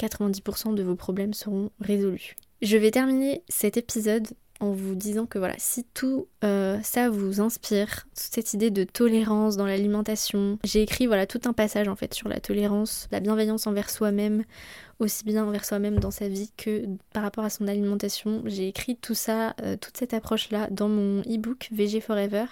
90% 0.00 0.74
de 0.74 0.82
vos 0.82 0.96
problèmes 0.96 1.34
seront 1.34 1.70
résolus. 1.80 2.36
Je 2.62 2.76
vais 2.76 2.90
terminer 2.90 3.42
cet 3.48 3.76
épisode 3.76 4.26
en 4.64 4.72
vous 4.72 4.94
disant 4.94 5.26
que 5.26 5.38
voilà, 5.38 5.54
si 5.58 5.84
tout 5.84 6.26
euh, 6.42 6.78
ça 6.82 7.10
vous 7.10 7.40
inspire, 7.40 8.06
toute 8.14 8.34
cette 8.34 8.54
idée 8.54 8.70
de 8.70 8.84
tolérance 8.84 9.56
dans 9.56 9.66
l'alimentation, 9.66 10.58
j'ai 10.64 10.82
écrit 10.82 11.06
voilà 11.06 11.26
tout 11.26 11.40
un 11.44 11.52
passage 11.52 11.86
en 11.86 11.96
fait 11.96 12.14
sur 12.14 12.28
la 12.28 12.40
tolérance, 12.40 13.06
la 13.12 13.20
bienveillance 13.20 13.66
envers 13.66 13.90
soi-même, 13.90 14.44
aussi 15.00 15.24
bien 15.24 15.44
envers 15.44 15.64
soi-même 15.64 15.98
dans 15.98 16.10
sa 16.10 16.28
vie 16.28 16.50
que 16.56 16.86
par 17.12 17.22
rapport 17.22 17.44
à 17.44 17.50
son 17.50 17.68
alimentation. 17.68 18.42
J'ai 18.46 18.68
écrit 18.68 18.96
tout 18.96 19.14
ça, 19.14 19.54
euh, 19.62 19.76
toute 19.76 19.96
cette 19.96 20.14
approche-là 20.14 20.68
dans 20.70 20.88
mon 20.88 21.20
e-book 21.22 21.68
VG 21.70 22.00
Forever 22.00 22.46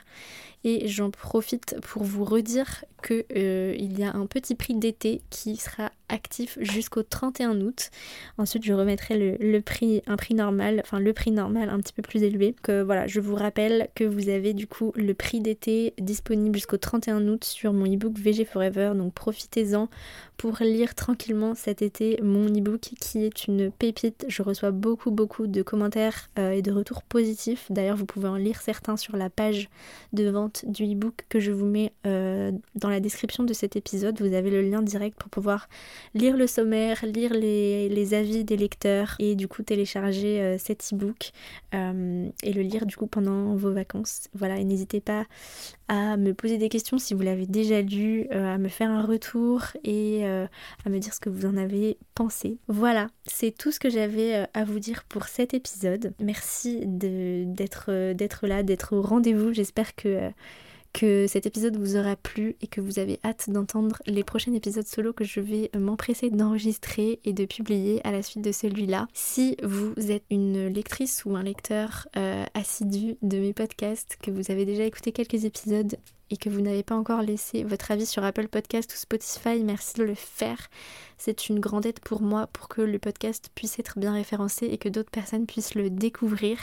et 0.65 0.87
j'en 0.89 1.11
profite 1.11 1.77
pour 1.83 2.05
vous 2.05 2.25
redire 2.25 2.85
qu'il 3.03 3.25
euh, 3.37 3.75
y 3.79 4.05
a 4.05 4.15
un 4.15 4.27
petit 4.27 4.55
prix 4.55 4.75
d'été 4.75 5.23
qui 5.31 5.57
sera 5.57 5.91
actif 6.13 6.59
jusqu'au 6.61 7.03
31 7.03 7.61
août. 7.61 7.91
Ensuite, 8.39 8.65
je 8.65 8.73
remettrai 8.73 9.37
le, 9.39 9.61
prix, 9.61 10.03
un 10.07 10.17
prix 10.17 10.35
normal, 10.35 10.81
enfin 10.85 11.01
le 11.01 11.13
prix 11.13 11.31
normal 11.31 11.71
un 11.71 11.79
petit 11.81 11.93
peu 11.93 12.03
plus 12.03 12.23
élevé. 12.23 12.55
Que 12.63 12.83
voilà, 12.83 13.07
je 13.07 13.21
vous 13.21 13.35
rappelle 13.35 13.89
que 13.95 14.05
vous 14.05 14.29
avez 14.29 14.53
du 14.53 14.67
coup 14.67 14.93
le 14.95 15.15
prix 15.15 15.41
d'été 15.41 15.95
disponible 15.99 16.57
jusqu'au 16.57 16.77
31 16.77 17.27
août 17.29 17.45
sur 17.45 17.73
mon 17.73 17.87
e-book 17.87 18.19
VG 18.19 18.45
Forever. 18.45 18.93
Donc 18.95 19.15
profitez-en 19.15 19.89
pour 20.43 20.57
lire 20.61 20.97
tranquillement 20.97 21.55
cet 21.55 21.83
été 21.83 22.19
mon 22.21 22.47
e-book 22.47 22.81
qui 23.01 23.25
est 23.25 23.47
une 23.47 23.71
pépite. 23.71 24.25
Je 24.27 24.43
reçois 24.43 24.73
beaucoup 24.73 25.13
beaucoup 25.13 25.47
de 25.47 25.63
commentaires 25.63 26.31
euh, 26.37 26.51
et 26.51 26.63
de 26.63 26.73
retours 26.73 27.05
positifs. 27.05 27.67
D'ailleurs, 27.71 27.97
vous 27.97 28.07
pouvez 28.07 28.27
en 28.27 28.35
lire 28.35 28.61
certains 28.61 28.97
sur 28.97 29.17
la 29.17 29.31
page 29.31 29.69
de 30.13 30.29
vente 30.29 30.65
du 30.67 30.83
e-book 30.83 31.27
que 31.29 31.39
je 31.39 31.53
vous 31.53 31.67
mets 31.67 31.93
euh, 32.09 32.51
dans 32.75 32.89
la 32.89 32.99
description 32.99 33.45
de 33.45 33.53
cet 33.53 33.77
épisode. 33.77 34.21
Vous 34.21 34.35
avez 34.35 34.51
le 34.51 34.63
lien 34.63 34.83
direct 34.83 35.17
pour 35.17 35.31
pouvoir 35.31 35.69
lire 36.13 36.37
le 36.37 36.49
sommaire, 36.49 37.07
lire 37.07 37.33
les, 37.35 38.15
avis 38.15 38.43
des 38.43 38.57
lecteurs 38.57 39.15
et 39.21 39.37
du 39.37 39.47
coup 39.47 39.63
télécharger 39.63 40.41
euh, 40.41 40.59
cet 40.59 40.93
e-book 40.93 41.31
et 41.73 42.53
le 42.53 42.63
lire 42.63 42.85
du 42.85 42.97
coup 42.97 43.07
pendant 43.07 43.55
vos 43.55 43.71
vacances. 43.71 44.29
Voilà, 44.35 44.57
et 44.57 44.65
n'hésitez 44.65 45.01
pas 45.01 45.25
à 45.87 46.17
me 46.17 46.35
poser 46.35 46.59
des 46.59 46.69
questions 46.69 46.99
si 46.99 47.15
vous 47.15 47.23
l'avez 47.23 47.47
déjà 47.47 47.81
lu, 47.81 48.27
à 48.31 48.59
me 48.59 48.69
faire 48.69 48.91
un 48.91 49.03
retour 49.03 49.63
et 49.85 50.25
à 50.85 50.91
me 50.91 50.99
dire 50.99 51.15
ce 51.15 51.21
que 51.21 51.31
vous 51.31 51.47
en 51.47 51.57
avez 51.57 51.99
pensé. 52.15 52.59
Voilà, 52.69 53.09
c'est 53.27 53.57
tout 53.57 53.73
ce 53.73 53.81
que 53.81 53.91
j'avais 53.91 54.47
à 54.55 54.65
vous 54.65 54.79
dire 54.79 55.05
pour 55.05 55.25
cet 55.25 55.55
épisode. 55.55 56.15
Merci 56.21 56.81
d'être 56.87 58.47
là, 58.47 58.63
d'être 58.63 58.97
au 58.97 59.03
rendez-vous. 59.03 59.53
J'espère 59.53 59.95
que 59.95 60.33
cet 61.27 61.47
épisode 61.47 61.77
vous 61.77 61.97
aura 61.97 62.17
plu 62.17 62.57
et 62.61 62.67
que 62.67 62.81
vous 62.81 62.99
avez 62.99 63.19
hâte 63.25 63.51
d'entendre 63.51 64.03
les 64.07 64.25
prochains 64.25 64.53
épisodes 64.53 64.87
solo 64.87 65.13
que 65.13 65.25
je 65.25 65.41
vais 65.41 65.71
m'empresser 65.77 66.31
d'enregistrer 66.31 67.21
et 67.25 67.33
de 67.33 67.45
publier 67.45 68.01
à 68.07 68.13
la 68.13 68.23
suite 68.23 68.45
de 68.45 68.53
celui-là. 68.53 69.09
Si 69.13 69.57
vous 69.63 69.95
êtes 70.11 70.25
une 70.31 70.69
lectrice 70.69 71.25
ou 71.25 71.35
un 71.35 71.43
lecteur 71.43 72.09
euh, 72.17 72.45
assidu 72.55 73.17
de 73.23 73.39
mes 73.39 73.53
podcasts, 73.53 74.17
que 74.23 74.31
vous 74.31 74.51
avez 74.51 74.65
déjà 74.65 74.85
écouté 74.85 75.13
quelques 75.13 75.45
épisodes 75.45 75.97
et 76.33 76.39
que 76.39 76.49
vous 76.49 76.63
n'avez 76.63 76.83
pas 76.83 76.95
encore 76.95 77.21
laissé 77.21 77.63
votre 77.63 77.91
avis 77.91 78.07
sur 78.07 78.25
Apple 78.25 78.49
Podcast 78.49 78.91
ou 78.95 78.97
Spotify, 78.97 79.63
merci 79.63 79.99
de 79.99 80.05
le 80.05 80.15
faire. 80.15 80.71
C'est 81.25 81.49
une 81.49 81.61
grande 81.61 81.87
aide 81.87 82.01
pour 82.01 82.21
moi 82.21 82.49
pour 82.49 82.67
que 82.67 82.83
le 82.83 82.99
podcast 82.99 83.49
puisse 83.55 83.79
être 83.79 84.01
bien 84.01 84.13
référencé 84.13 84.67
et 84.67 84.77
que 84.77 84.89
d'autres 84.89 85.13
personnes 85.13 85.47
puissent 85.47 85.77
le 85.77 85.89
découvrir. 85.89 86.59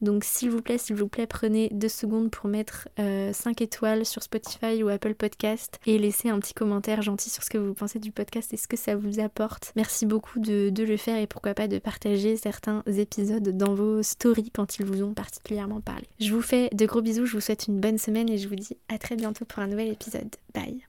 Donc 0.00 0.24
s'il 0.24 0.50
vous 0.50 0.60
plaît, 0.60 0.76
s'il 0.76 0.96
vous 0.96 1.06
plaît, 1.06 1.28
prenez 1.28 1.68
deux 1.70 1.88
secondes 1.88 2.28
pour 2.28 2.50
mettre 2.50 2.88
5 2.96 3.00
euh, 3.00 3.32
étoiles 3.60 4.04
sur 4.04 4.20
Spotify 4.24 4.82
ou 4.82 4.88
Apple 4.88 5.14
Podcast 5.14 5.78
et 5.86 5.98
laisser 5.98 6.30
un 6.30 6.40
petit 6.40 6.52
commentaire 6.52 7.00
gentil 7.00 7.30
sur 7.30 7.44
ce 7.44 7.50
que 7.50 7.58
vous 7.58 7.74
pensez 7.74 8.00
du 8.00 8.10
podcast 8.10 8.52
et 8.52 8.56
ce 8.56 8.66
que 8.66 8.76
ça 8.76 8.96
vous 8.96 9.20
apporte. 9.20 9.70
Merci 9.76 10.04
beaucoup 10.04 10.40
de 10.40 10.82
le 10.82 10.96
faire 10.96 11.18
et 11.18 11.28
pourquoi 11.28 11.54
pas 11.54 11.68
de 11.68 11.78
partager 11.78 12.36
certains 12.36 12.82
épisodes 12.88 13.56
dans 13.56 13.74
vos 13.74 14.02
stories 14.02 14.50
quand 14.52 14.80
ils 14.80 14.84
vous 14.84 15.04
ont 15.04 15.14
particulièrement 15.14 15.80
parlé. 15.80 16.08
Je 16.18 16.34
vous 16.34 16.42
fais 16.42 16.70
de 16.72 16.86
gros 16.86 17.02
bisous, 17.02 17.26
je 17.26 17.34
vous 17.34 17.40
souhaite 17.40 17.68
une 17.68 17.78
bonne 17.78 17.98
semaine 17.98 18.28
et 18.28 18.38
je 18.38 18.48
vous 18.48 18.56
dis 18.56 18.76
à 18.88 18.98
très 18.98 19.14
bientôt 19.14 19.44
pour 19.44 19.60
un 19.60 19.68
nouvel 19.68 19.92
épisode. 19.92 20.34
Bye 20.54 20.80